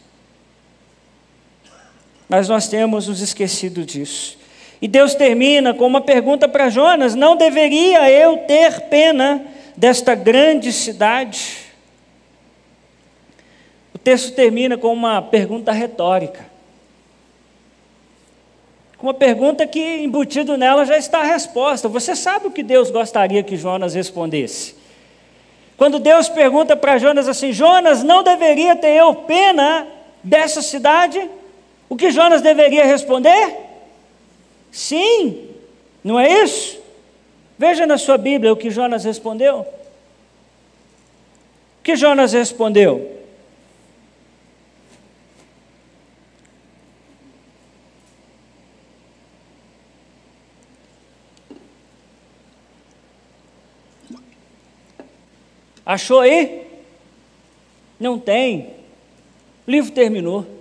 mas 2.28 2.50
nós 2.50 2.68
temos 2.68 3.08
nos 3.08 3.22
esquecido 3.22 3.86
disso. 3.86 4.38
E 4.82 4.88
Deus 4.88 5.14
termina 5.16 5.74
com 5.74 5.86
uma 5.86 6.02
pergunta 6.02 6.48
para 6.48 6.70
Jonas: 6.70 7.16
Não 7.16 7.36
deveria 7.36 8.10
eu 8.10 8.38
ter 8.40 8.82
pena 8.82 9.42
desta 9.76 10.16
grande 10.16 10.72
cidade? 10.72 11.66
O 13.94 13.98
texto 13.98 14.34
termina 14.34 14.78
com 14.78 14.92
uma 14.92 15.22
pergunta 15.22 15.72
retórica. 15.72 16.46
Com 18.98 19.08
uma 19.08 19.14
pergunta 19.14 19.66
que, 19.66 19.80
embutido 20.04 20.58
nela, 20.58 20.86
já 20.86 20.98
está 20.98 21.20
a 21.20 21.24
resposta. 21.24 21.88
Você 21.88 22.16
sabe 22.16 22.48
o 22.48 22.52
que 22.52 22.64
Deus 22.64 22.90
gostaria 22.92 23.44
que 23.44 23.58
Jonas 23.58 23.94
respondesse? 23.94 24.76
Quando 25.78 26.00
Deus 26.00 26.30
pergunta 26.30 26.76
para 26.76 26.98
Jonas 26.98 27.28
assim: 27.28 27.52
Jonas, 27.52 28.04
não 28.04 28.24
deveria 28.24 28.76
ter 28.76 28.96
eu 28.96 29.14
pena 29.14 29.88
dessa 30.24 30.62
cidade? 30.62 31.30
O 31.88 31.96
que 31.96 32.12
Jonas 32.12 32.42
deveria 32.42 32.86
responder? 32.86 33.56
Sim, 34.72 35.50
não 36.04 36.20
é 36.20 36.44
isso? 36.44 36.80
Veja 37.58 37.86
na 37.86 37.98
sua 37.98 38.18
Bíblia 38.18 38.52
o 38.52 38.58
que 38.58 38.70
Jonas 38.70 39.04
respondeu. 39.06 39.62
O 41.80 41.84
que 41.84 41.96
Jonas 41.96 42.34
respondeu? 42.34 43.16
Achou 55.86 56.20
aí? 56.20 56.66
Não 58.00 58.18
tem. 58.18 58.74
O 59.68 59.72
livro 59.72 59.92
terminou. 59.92 60.55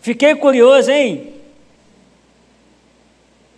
Fiquei 0.00 0.34
curioso, 0.34 0.90
hein? 0.90 1.34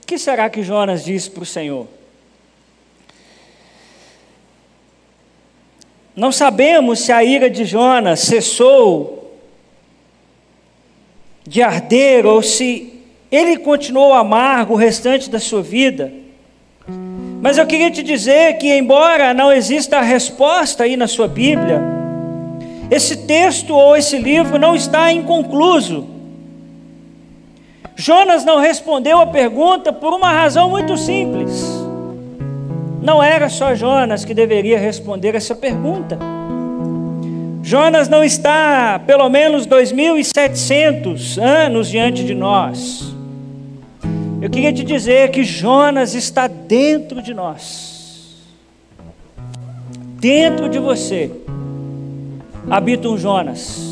O 0.03 0.07
que 0.07 0.19
será 0.19 0.51
que 0.51 0.63
Jonas 0.63 1.05
disse 1.05 1.31
para 1.31 1.43
o 1.43 1.47
Senhor? 1.47 1.87
Não 6.15 6.31
sabemos 6.31 7.01
se 7.01 7.13
a 7.13 7.25
ira 7.25 7.49
de 7.49 7.65
Jonas 7.65 8.21
cessou 8.21 9.41
de 11.47 11.63
arder 11.63 12.27
ou 12.27 12.43
se 12.43 13.01
ele 13.31 13.57
continuou 13.57 14.13
amargo 14.13 14.75
o 14.75 14.77
restante 14.77 15.31
da 15.31 15.41
sua 15.41 15.63
vida. 15.63 16.13
Mas 17.41 17.57
eu 17.57 17.67
queria 17.67 17.91
te 17.91 18.03
dizer 18.03 18.59
que, 18.59 18.69
embora 18.77 19.33
não 19.33 19.51
exista 19.51 19.99
a 19.99 20.03
resposta 20.03 20.85
aí 20.85 20.97
na 20.97 21.09
sua 21.09 21.27
Bíblia, 21.27 21.81
esse 22.91 23.27
texto 23.27 23.75
ou 23.75 23.97
esse 23.97 24.19
livro 24.19 24.59
não 24.59 24.77
está 24.77 25.11
inconcluso. 25.11 26.12
Jonas 27.95 28.45
não 28.45 28.59
respondeu 28.59 29.19
a 29.21 29.27
pergunta 29.27 29.93
por 29.93 30.13
uma 30.13 30.31
razão 30.31 30.71
muito 30.71 30.97
simples. 30.97 31.83
Não 33.03 33.23
era 33.23 33.49
só 33.49 33.75
Jonas 33.75 34.25
que 34.25 34.33
deveria 34.33 34.79
responder 34.79 35.35
essa 35.35 35.55
pergunta. 35.55 36.19
Jonas 37.63 38.09
não 38.09 38.25
está 38.25 39.01
pelo 39.07 39.29
menos 39.29 39.67
2.700 39.67 41.41
anos 41.41 41.89
diante 41.89 42.25
de 42.25 42.35
nós. 42.35 43.13
Eu 44.41 44.51
queria 44.51 44.73
te 44.73 44.83
dizer 44.83 45.31
que 45.31 45.45
Jonas 45.45 46.15
está 46.15 46.49
dentro 46.49 47.23
de 47.23 47.33
nós. 47.33 48.37
Dentro 50.19 50.69
de 50.69 50.79
você 50.79 51.31
habita 52.69 53.09
um 53.09 53.17
Jonas. 53.17 53.92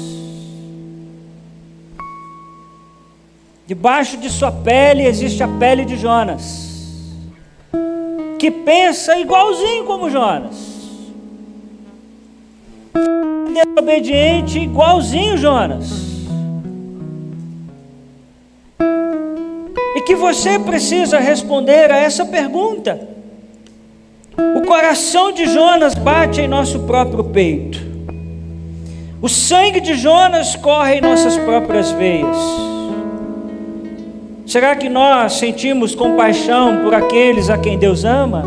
Debaixo 3.70 4.16
de 4.16 4.28
sua 4.28 4.50
pele 4.50 5.06
existe 5.06 5.44
a 5.44 5.46
pele 5.46 5.84
de 5.84 5.96
Jonas, 5.96 7.06
que 8.36 8.50
pensa 8.50 9.16
igualzinho 9.16 9.84
como 9.84 10.10
Jonas, 10.10 10.56
desobediente 13.54 14.58
igualzinho 14.58 15.36
Jonas, 15.36 15.88
e 19.94 20.00
que 20.00 20.16
você 20.16 20.58
precisa 20.58 21.20
responder 21.20 21.92
a 21.92 21.96
essa 21.96 22.24
pergunta. 22.26 23.00
O 24.56 24.62
coração 24.62 25.30
de 25.30 25.46
Jonas 25.46 25.94
bate 25.94 26.40
em 26.40 26.48
nosso 26.48 26.80
próprio 26.80 27.22
peito. 27.22 27.78
O 29.22 29.28
sangue 29.28 29.78
de 29.78 29.94
Jonas 29.94 30.56
corre 30.56 30.96
em 30.96 31.00
nossas 31.00 31.36
próprias 31.36 31.92
veias. 31.92 32.69
Será 34.50 34.74
que 34.74 34.88
nós 34.88 35.34
sentimos 35.34 35.94
compaixão 35.94 36.82
por 36.82 36.92
aqueles 36.92 37.48
a 37.48 37.56
quem 37.56 37.78
Deus 37.78 38.04
ama? 38.04 38.42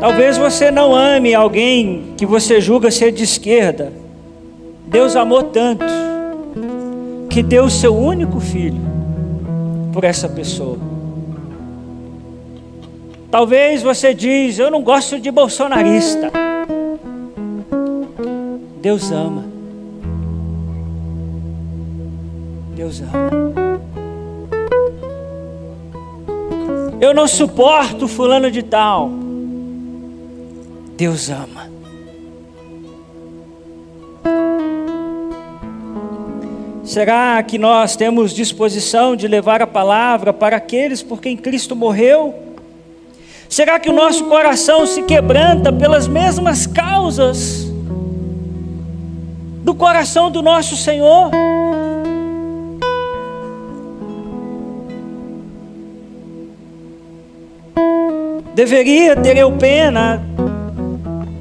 Talvez 0.00 0.38
você 0.38 0.70
não 0.70 0.96
ame 0.96 1.34
alguém 1.34 2.14
que 2.16 2.24
você 2.24 2.62
julga 2.62 2.90
ser 2.90 3.12
de 3.12 3.24
esquerda. 3.24 3.92
Deus 4.86 5.14
amou 5.16 5.42
tanto 5.42 5.84
que 7.28 7.42
deu 7.42 7.64
o 7.64 7.70
seu 7.70 7.94
único 7.94 8.40
filho 8.40 8.80
por 9.92 10.02
essa 10.02 10.30
pessoa. 10.30 10.78
Talvez 13.30 13.82
você 13.82 14.14
diz, 14.14 14.58
eu 14.58 14.70
não 14.70 14.80
gosto 14.80 15.20
de 15.20 15.30
bolsonarista. 15.30 16.32
Deus 18.80 19.12
ama. 19.12 19.55
Deus 22.76 23.00
ama. 23.00 23.30
Eu 27.00 27.14
não 27.14 27.26
suporto 27.26 28.06
fulano 28.06 28.50
de 28.50 28.62
tal. 28.62 29.10
Deus 30.94 31.30
ama. 31.30 31.70
Será 36.84 37.42
que 37.42 37.56
nós 37.56 37.96
temos 37.96 38.34
disposição 38.34 39.16
de 39.16 39.26
levar 39.26 39.62
a 39.62 39.66
palavra 39.66 40.34
para 40.34 40.58
aqueles 40.58 41.02
por 41.02 41.18
quem 41.18 41.34
Cristo 41.34 41.74
morreu? 41.74 42.34
Será 43.48 43.80
que 43.80 43.88
o 43.88 43.92
nosso 43.94 44.24
coração 44.24 44.86
se 44.86 45.02
quebranta 45.02 45.72
pelas 45.72 46.06
mesmas 46.06 46.66
causas 46.66 47.72
do 49.64 49.74
coração 49.74 50.30
do 50.30 50.42
nosso 50.42 50.76
Senhor? 50.76 51.30
Deveria 58.56 59.14
ter 59.14 59.36
eu 59.36 59.52
pena 59.52 60.22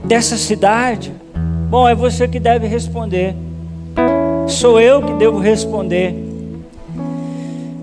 dessa 0.03 0.35
cidade? 0.35 1.13
Bom, 1.69 1.87
é 1.87 1.95
você 1.95 2.27
que 2.27 2.41
deve 2.41 2.67
responder. 2.67 3.33
Sou 4.49 4.81
eu 4.81 5.01
que 5.01 5.13
devo 5.13 5.39
responder. 5.39 6.13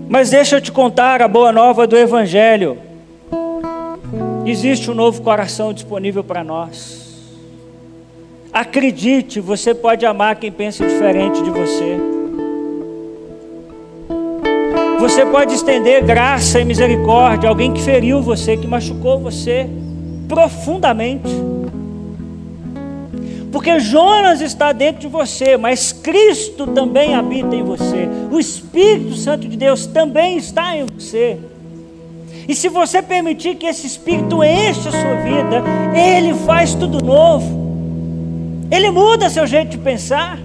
Mas 0.07 0.29
deixa 0.29 0.57
eu 0.57 0.61
te 0.61 0.71
contar 0.71 1.19
a 1.19 1.27
boa 1.27 1.51
nova 1.51 1.87
do 1.87 1.97
Evangelho. 1.97 2.77
Existe 4.45 4.91
um 4.91 4.93
novo 4.93 5.23
coração 5.23 5.73
disponível 5.73 6.23
para 6.23 6.43
nós. 6.43 7.23
Acredite, 8.53 9.39
você 9.39 9.73
pode 9.73 10.05
amar 10.05 10.35
quem 10.35 10.51
pensa 10.51 10.85
diferente 10.87 11.41
de 11.41 11.49
você. 11.49 12.12
Você 15.03 15.25
pode 15.25 15.53
estender 15.53 16.01
graça 16.01 16.61
e 16.61 16.63
misericórdia 16.63 17.49
a 17.49 17.51
alguém 17.51 17.73
que 17.73 17.81
feriu 17.81 18.21
você, 18.21 18.55
que 18.55 18.65
machucou 18.65 19.19
você 19.19 19.69
profundamente. 20.29 21.27
Porque 23.51 23.81
Jonas 23.81 24.39
está 24.39 24.71
dentro 24.71 25.01
de 25.01 25.09
você, 25.09 25.57
mas 25.57 25.91
Cristo 25.91 26.67
também 26.67 27.15
habita 27.15 27.53
em 27.53 27.61
você. 27.61 28.07
O 28.31 28.39
Espírito 28.39 29.13
Santo 29.15 29.45
de 29.45 29.57
Deus 29.57 29.85
também 29.85 30.37
está 30.37 30.73
em 30.77 30.85
você. 30.85 31.37
E 32.47 32.55
se 32.55 32.69
você 32.69 33.01
permitir 33.01 33.55
que 33.55 33.65
esse 33.65 33.85
Espírito 33.85 34.41
encha 34.41 34.87
a 34.87 34.93
sua 34.93 35.15
vida, 35.15 35.61
ele 35.93 36.33
faz 36.45 36.75
tudo 36.75 37.03
novo. 37.03 38.65
Ele 38.71 38.89
muda 38.89 39.29
seu 39.29 39.45
jeito 39.45 39.71
de 39.71 39.77
pensar. 39.79 40.39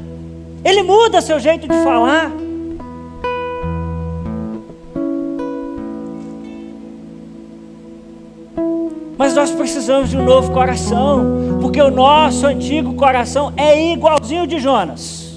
Ele 0.64 0.82
muda 0.82 1.20
seu 1.20 1.38
jeito 1.38 1.68
de 1.68 1.76
falar. 1.84 2.47
Mas 9.18 9.34
nós 9.34 9.50
precisamos 9.50 10.10
de 10.10 10.16
um 10.16 10.24
novo 10.24 10.52
coração, 10.52 11.58
porque 11.60 11.82
o 11.82 11.90
nosso 11.90 12.46
antigo 12.46 12.94
coração 12.94 13.52
é 13.56 13.92
igualzinho 13.92 14.46
de 14.46 14.60
Jonas. 14.60 15.36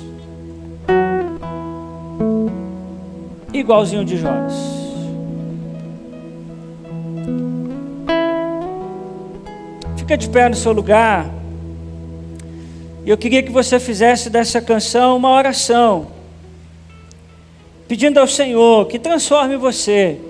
Igualzinho 3.51 4.05
de 4.05 4.17
Jonas. 4.17 4.53
Fica 9.97 10.15
de 10.15 10.29
pé 10.29 10.47
no 10.47 10.55
seu 10.55 10.73
lugar. 10.73 11.25
E 13.03 13.09
eu 13.09 13.17
queria 13.17 13.41
que 13.41 13.51
você 13.51 13.79
fizesse 13.79 14.29
dessa 14.29 14.61
canção 14.61 15.17
uma 15.17 15.31
oração, 15.31 16.05
pedindo 17.87 18.19
ao 18.19 18.27
Senhor 18.27 18.85
que 18.85 18.99
transforme 18.99 19.57
você 19.57 20.21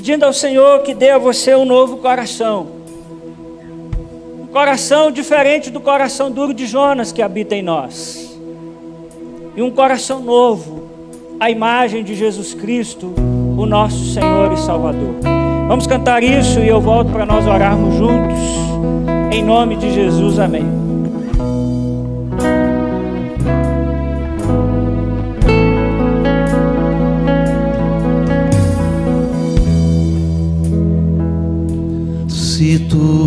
pedindo 0.00 0.24
ao 0.24 0.32
Senhor 0.32 0.80
que 0.80 0.94
dê 0.94 1.10
a 1.10 1.18
você 1.18 1.54
um 1.54 1.66
novo 1.66 1.98
coração. 1.98 2.68
Um 4.40 4.46
coração 4.46 5.10
diferente 5.10 5.68
do 5.68 5.78
coração 5.78 6.30
duro 6.30 6.54
de 6.54 6.66
Jonas 6.66 7.12
que 7.12 7.20
habita 7.20 7.54
em 7.54 7.60
nós. 7.60 8.34
E 9.54 9.60
um 9.60 9.70
coração 9.70 10.20
novo, 10.20 10.88
a 11.38 11.50
imagem 11.50 12.02
de 12.02 12.14
Jesus 12.14 12.54
Cristo, 12.54 13.12
o 13.58 13.66
nosso 13.66 14.14
Senhor 14.14 14.50
e 14.54 14.56
Salvador. 14.56 15.16
Vamos 15.68 15.86
cantar 15.86 16.22
isso 16.22 16.60
e 16.60 16.68
eu 16.68 16.80
volto 16.80 17.12
para 17.12 17.26
nós 17.26 17.46
orarmos 17.46 17.96
juntos. 17.96 18.38
Em 19.30 19.44
nome 19.44 19.76
de 19.76 19.92
Jesus, 19.92 20.38
amém. 20.38 20.79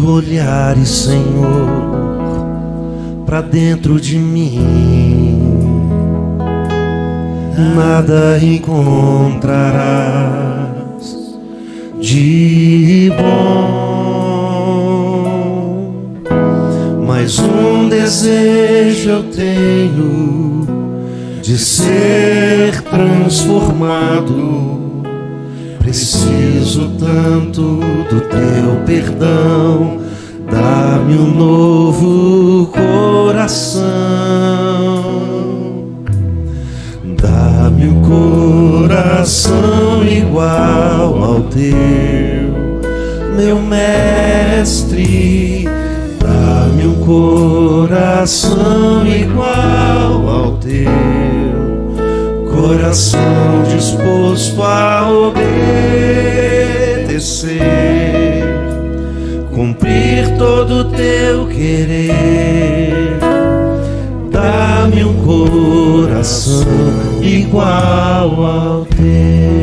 Olhares, 0.06 0.90
Senhor, 0.90 1.70
para 3.26 3.42
dentro 3.42 4.00
de 4.00 4.18
mim, 4.18 4.60
nada 7.76 8.38
encontrarás 8.44 9.74
de 12.00 13.12
bom. 13.18 13.94
Mas 17.06 17.40
um 17.40 17.88
desejo 17.90 19.10
eu 19.10 19.24
tenho 19.32 20.68
de 21.42 21.58
ser 21.58 22.82
transformado 22.84 24.73
Preciso 25.84 26.92
tanto 26.98 27.82
do 28.10 28.22
teu 28.22 28.78
perdão, 28.86 30.00
dá-me 30.50 31.18
um 31.18 31.36
novo 31.36 32.68
coração, 32.68 33.84
dá-me 37.22 37.90
um 37.90 38.02
coração 38.80 40.08
igual 40.08 41.22
ao 41.22 41.42
teu, 41.42 41.76
meu 43.36 43.62
mestre. 43.62 45.68
Dá-me 46.18 46.88
um 46.88 46.96
coração 47.06 49.06
igual 49.06 50.30
ao 50.30 50.54
teu 50.54 51.33
coração 52.64 53.64
disposto 53.68 54.64
a 54.64 55.12
obedecer, 55.12 55.44
cumprir 59.54 60.38
todo 60.38 60.76
o 60.76 60.86
teu 60.86 61.46
querer. 61.48 63.18
Dá-me 64.32 65.04
um 65.04 65.14
coração 65.26 66.64
igual 67.22 68.46
ao 68.46 68.86
teu. 68.86 69.63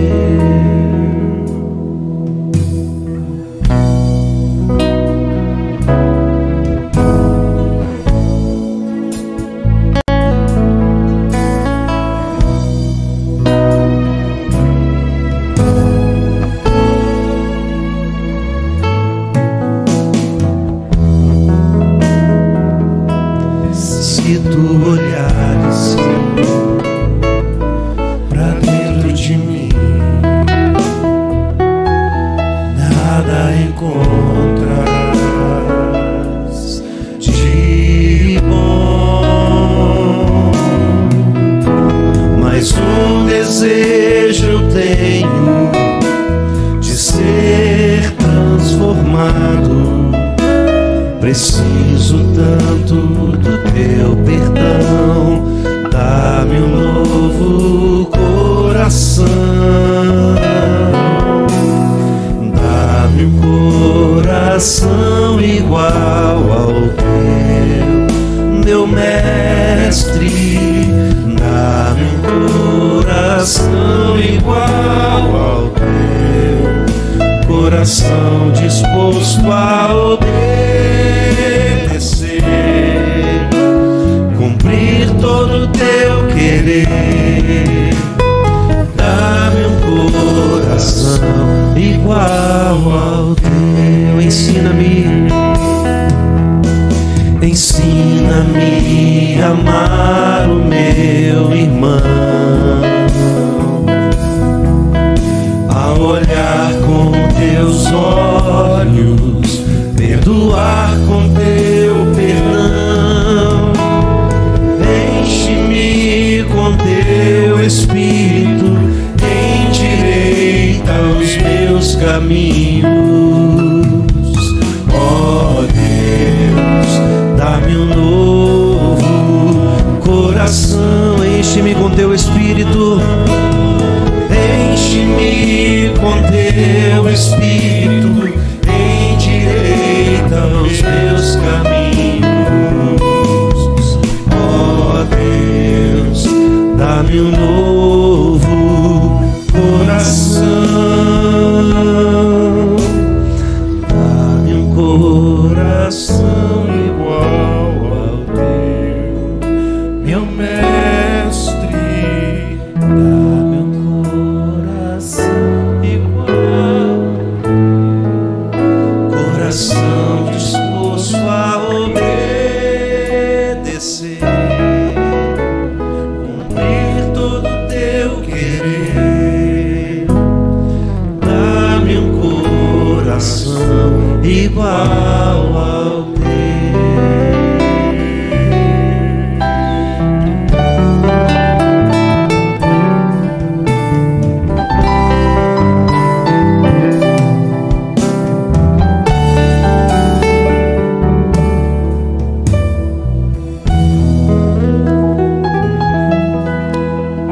Igual 184.50 185.56
ao 185.56 186.02
teu. 186.12 186.20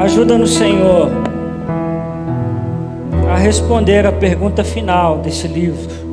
Ajuda-nos, 0.01 0.55
Senhor, 0.55 1.11
a 3.31 3.37
responder 3.37 4.07
a 4.07 4.13
pergunta 4.13 4.65
final 4.65 5.19
desse 5.19 5.47
livro. 5.47 6.08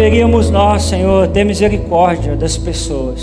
Deveríamos 0.00 0.48
nós, 0.48 0.84
Senhor, 0.84 1.28
ter 1.28 1.44
misericórdia 1.44 2.34
das 2.34 2.56
pessoas. 2.56 3.22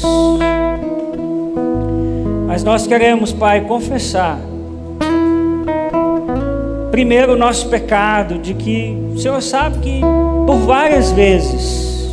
Mas 2.45 2.63
nós 2.63 2.85
queremos, 2.85 3.33
Pai, 3.33 3.61
confessar. 3.61 4.37
Primeiro, 6.91 7.33
o 7.33 7.35
nosso 7.35 7.67
pecado, 7.69 8.37
de 8.37 8.53
que 8.53 8.95
o 9.11 9.17
Senhor 9.17 9.41
sabe 9.41 9.79
que 9.79 10.01
por 10.45 10.57
várias 10.67 11.11
vezes 11.11 12.11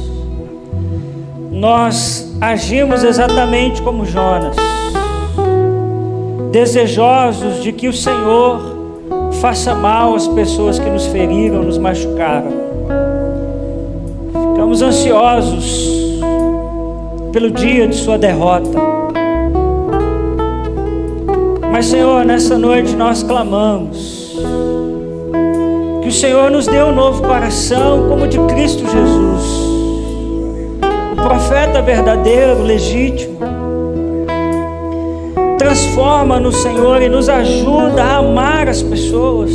nós 1.51 2.35
agimos 2.41 3.05
exatamente 3.05 3.83
como 3.83 4.07
Jonas, 4.07 4.57
desejosos 6.51 7.63
de 7.63 7.71
que 7.71 7.87
o 7.87 7.93
Senhor 7.93 8.63
faça 9.43 9.75
mal 9.75 10.15
às 10.15 10.27
pessoas 10.27 10.79
que 10.79 10.89
nos 10.89 11.05
feriram, 11.05 11.63
nos 11.63 11.77
machucaram. 11.77 12.64
Ficamos 14.75 14.83
ansiosos 14.83 15.89
pelo 17.33 17.49
dia 17.49 17.87
de 17.87 17.95
Sua 17.95 18.19
derrota. 18.19 18.77
Mas, 21.71 21.87
Senhor, 21.87 22.25
nessa 22.25 22.59
noite 22.59 22.97
nós 22.97 23.23
clamamos 23.23 24.35
que 26.03 26.09
o 26.09 26.13
Senhor 26.13 26.51
nos 26.51 26.67
dê 26.67 26.83
um 26.83 26.93
novo 26.93 27.23
coração, 27.23 28.09
como 28.09 28.27
de 28.27 28.39
Cristo 28.47 28.83
Jesus, 28.85 29.45
o 31.13 31.23
profeta 31.23 31.81
verdadeiro, 31.81 32.63
legítimo. 32.63 33.54
Transforma-nos, 35.75 36.59
Senhor, 36.59 37.03
e 37.03 37.09
nos 37.09 37.29
ajuda 37.29 38.01
a 38.01 38.19
amar 38.19 38.69
as 38.69 38.81
pessoas. 38.81 39.51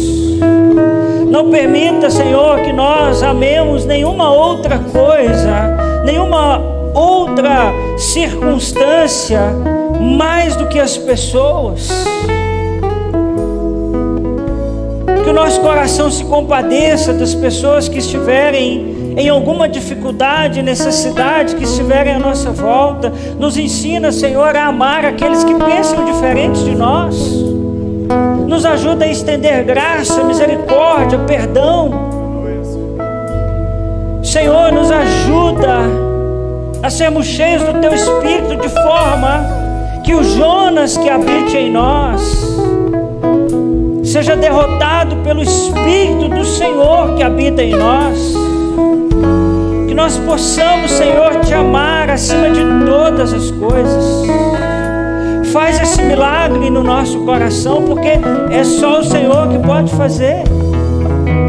Não 1.31 1.49
permita, 1.49 2.09
Senhor, 2.09 2.59
que 2.59 2.73
nós 2.73 3.23
amemos 3.23 3.85
nenhuma 3.85 4.29
outra 4.29 4.79
coisa, 4.79 5.77
nenhuma 6.03 6.61
outra 6.93 7.71
circunstância 7.97 9.39
mais 9.97 10.57
do 10.57 10.67
que 10.67 10.77
as 10.77 10.97
pessoas. 10.97 11.89
Que 15.23 15.29
o 15.29 15.33
nosso 15.33 15.61
coração 15.61 16.11
se 16.11 16.25
compadeça 16.25 17.13
das 17.13 17.33
pessoas 17.33 17.87
que 17.87 17.99
estiverem 17.99 18.98
em 19.19 19.27
alguma 19.27 19.67
dificuldade, 19.67 20.61
necessidade, 20.61 21.53
que 21.55 21.65
estiverem 21.65 22.15
à 22.15 22.19
nossa 22.19 22.51
volta. 22.51 23.11
Nos 23.37 23.57
ensina, 23.57 24.13
Senhor, 24.13 24.55
a 24.55 24.67
amar 24.67 25.03
aqueles 25.03 25.43
que 25.43 25.53
pensam 25.55 26.05
diferente 26.05 26.63
de 26.63 26.73
nós. 26.73 27.15
Nos 28.47 28.65
ajuda 28.65 29.03
a 29.03 29.09
estender 29.09 29.65
graça, 29.65 30.23
misericórdia, 30.23 31.19
perdão. 31.19 31.91
Senhor, 34.23 34.71
nos 34.71 34.89
ajuda 34.89 35.79
a 36.81 36.89
sermos 36.89 37.25
cheios 37.25 37.61
do 37.61 37.73
Teu 37.81 37.93
Espírito 37.93 38.55
de 38.55 38.69
forma 38.69 39.45
que 40.05 40.15
o 40.15 40.23
Jonas 40.23 40.97
que 40.97 41.09
habite 41.09 41.57
em 41.57 41.69
nós 41.69 42.21
seja 44.01 44.37
derrotado 44.37 45.17
pelo 45.17 45.43
Espírito 45.43 46.29
do 46.29 46.45
Senhor 46.45 47.15
que 47.15 47.23
habita 47.23 47.61
em 47.61 47.75
nós. 47.75 48.48
Nós 49.99 50.17
possamos, 50.17 50.91
Senhor, 50.91 51.41
te 51.41 51.53
amar 51.53 52.09
acima 52.09 52.49
de 52.49 52.61
todas 52.85 53.33
as 53.33 53.51
coisas. 53.51 54.25
Faz 55.51 55.77
esse 55.77 56.01
milagre 56.01 56.69
no 56.69 56.81
nosso 56.81 57.19
coração, 57.25 57.83
porque 57.83 58.17
é 58.49 58.63
só 58.63 59.01
o 59.01 59.03
Senhor 59.03 59.49
que 59.49 59.59
pode 59.59 59.93
fazer. 59.95 60.43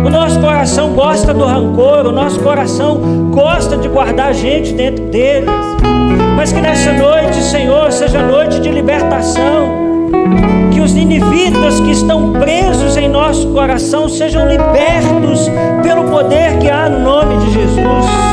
O 0.04 0.10
nosso 0.10 0.40
coração 0.40 0.94
gosta 0.94 1.32
do 1.32 1.44
rancor, 1.44 2.06
o 2.06 2.10
nosso 2.10 2.40
coração 2.40 3.30
gosta 3.30 3.76
de 3.76 3.88
guardar 3.88 4.34
gente 4.34 4.72
dentro 4.72 5.04
dele. 5.04 5.46
Mas 6.36 6.52
que 6.52 6.60
nessa 6.60 6.92
noite, 6.92 7.40
Senhor, 7.44 7.92
seja 7.92 8.20
noite 8.20 8.58
de 8.58 8.68
libertação. 8.68 10.10
Que 10.72 10.80
os 10.80 10.92
ninivitas 10.92 11.78
que 11.78 11.92
estão 11.92 12.32
presos 12.32 12.96
em 12.96 13.08
nosso 13.08 13.46
coração 13.50 14.08
sejam 14.08 14.48
libertos 14.48 15.48
pelo 15.84 16.10
poder 16.10 16.58
que 16.58 16.68
há 16.68 16.88
no 16.88 16.98
nome 16.98 17.36
de 17.46 17.52
Jesus. 17.52 18.29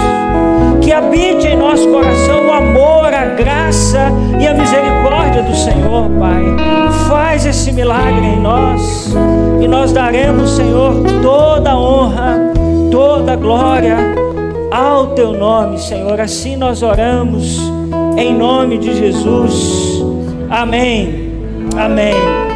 Que 0.87 0.93
habite 0.93 1.45
em 1.45 1.57
nosso 1.57 1.85
coração 1.89 2.47
o 2.47 2.53
amor, 2.53 3.13
a 3.13 3.25
graça 3.35 4.09
e 4.39 4.47
a 4.47 4.53
misericórdia 4.53 5.43
do 5.43 5.53
Senhor, 5.53 6.09
Pai. 6.17 6.41
Faz 7.09 7.45
esse 7.45 7.73
milagre 7.73 8.25
em 8.25 8.39
nós 8.39 9.13
e 9.61 9.67
nós 9.67 9.91
daremos, 9.91 10.51
Senhor, 10.51 10.93
toda 11.21 11.71
a 11.71 11.77
honra, 11.77 12.53
toda 12.89 13.33
a 13.33 13.35
glória 13.35 13.97
ao 14.71 15.07
teu 15.07 15.33
nome, 15.33 15.77
Senhor. 15.77 16.21
Assim 16.21 16.55
nós 16.55 16.81
oramos 16.81 17.59
em 18.17 18.33
nome 18.33 18.77
de 18.77 18.95
Jesus. 18.97 20.01
Amém. 20.49 21.33
Amém. 21.77 22.46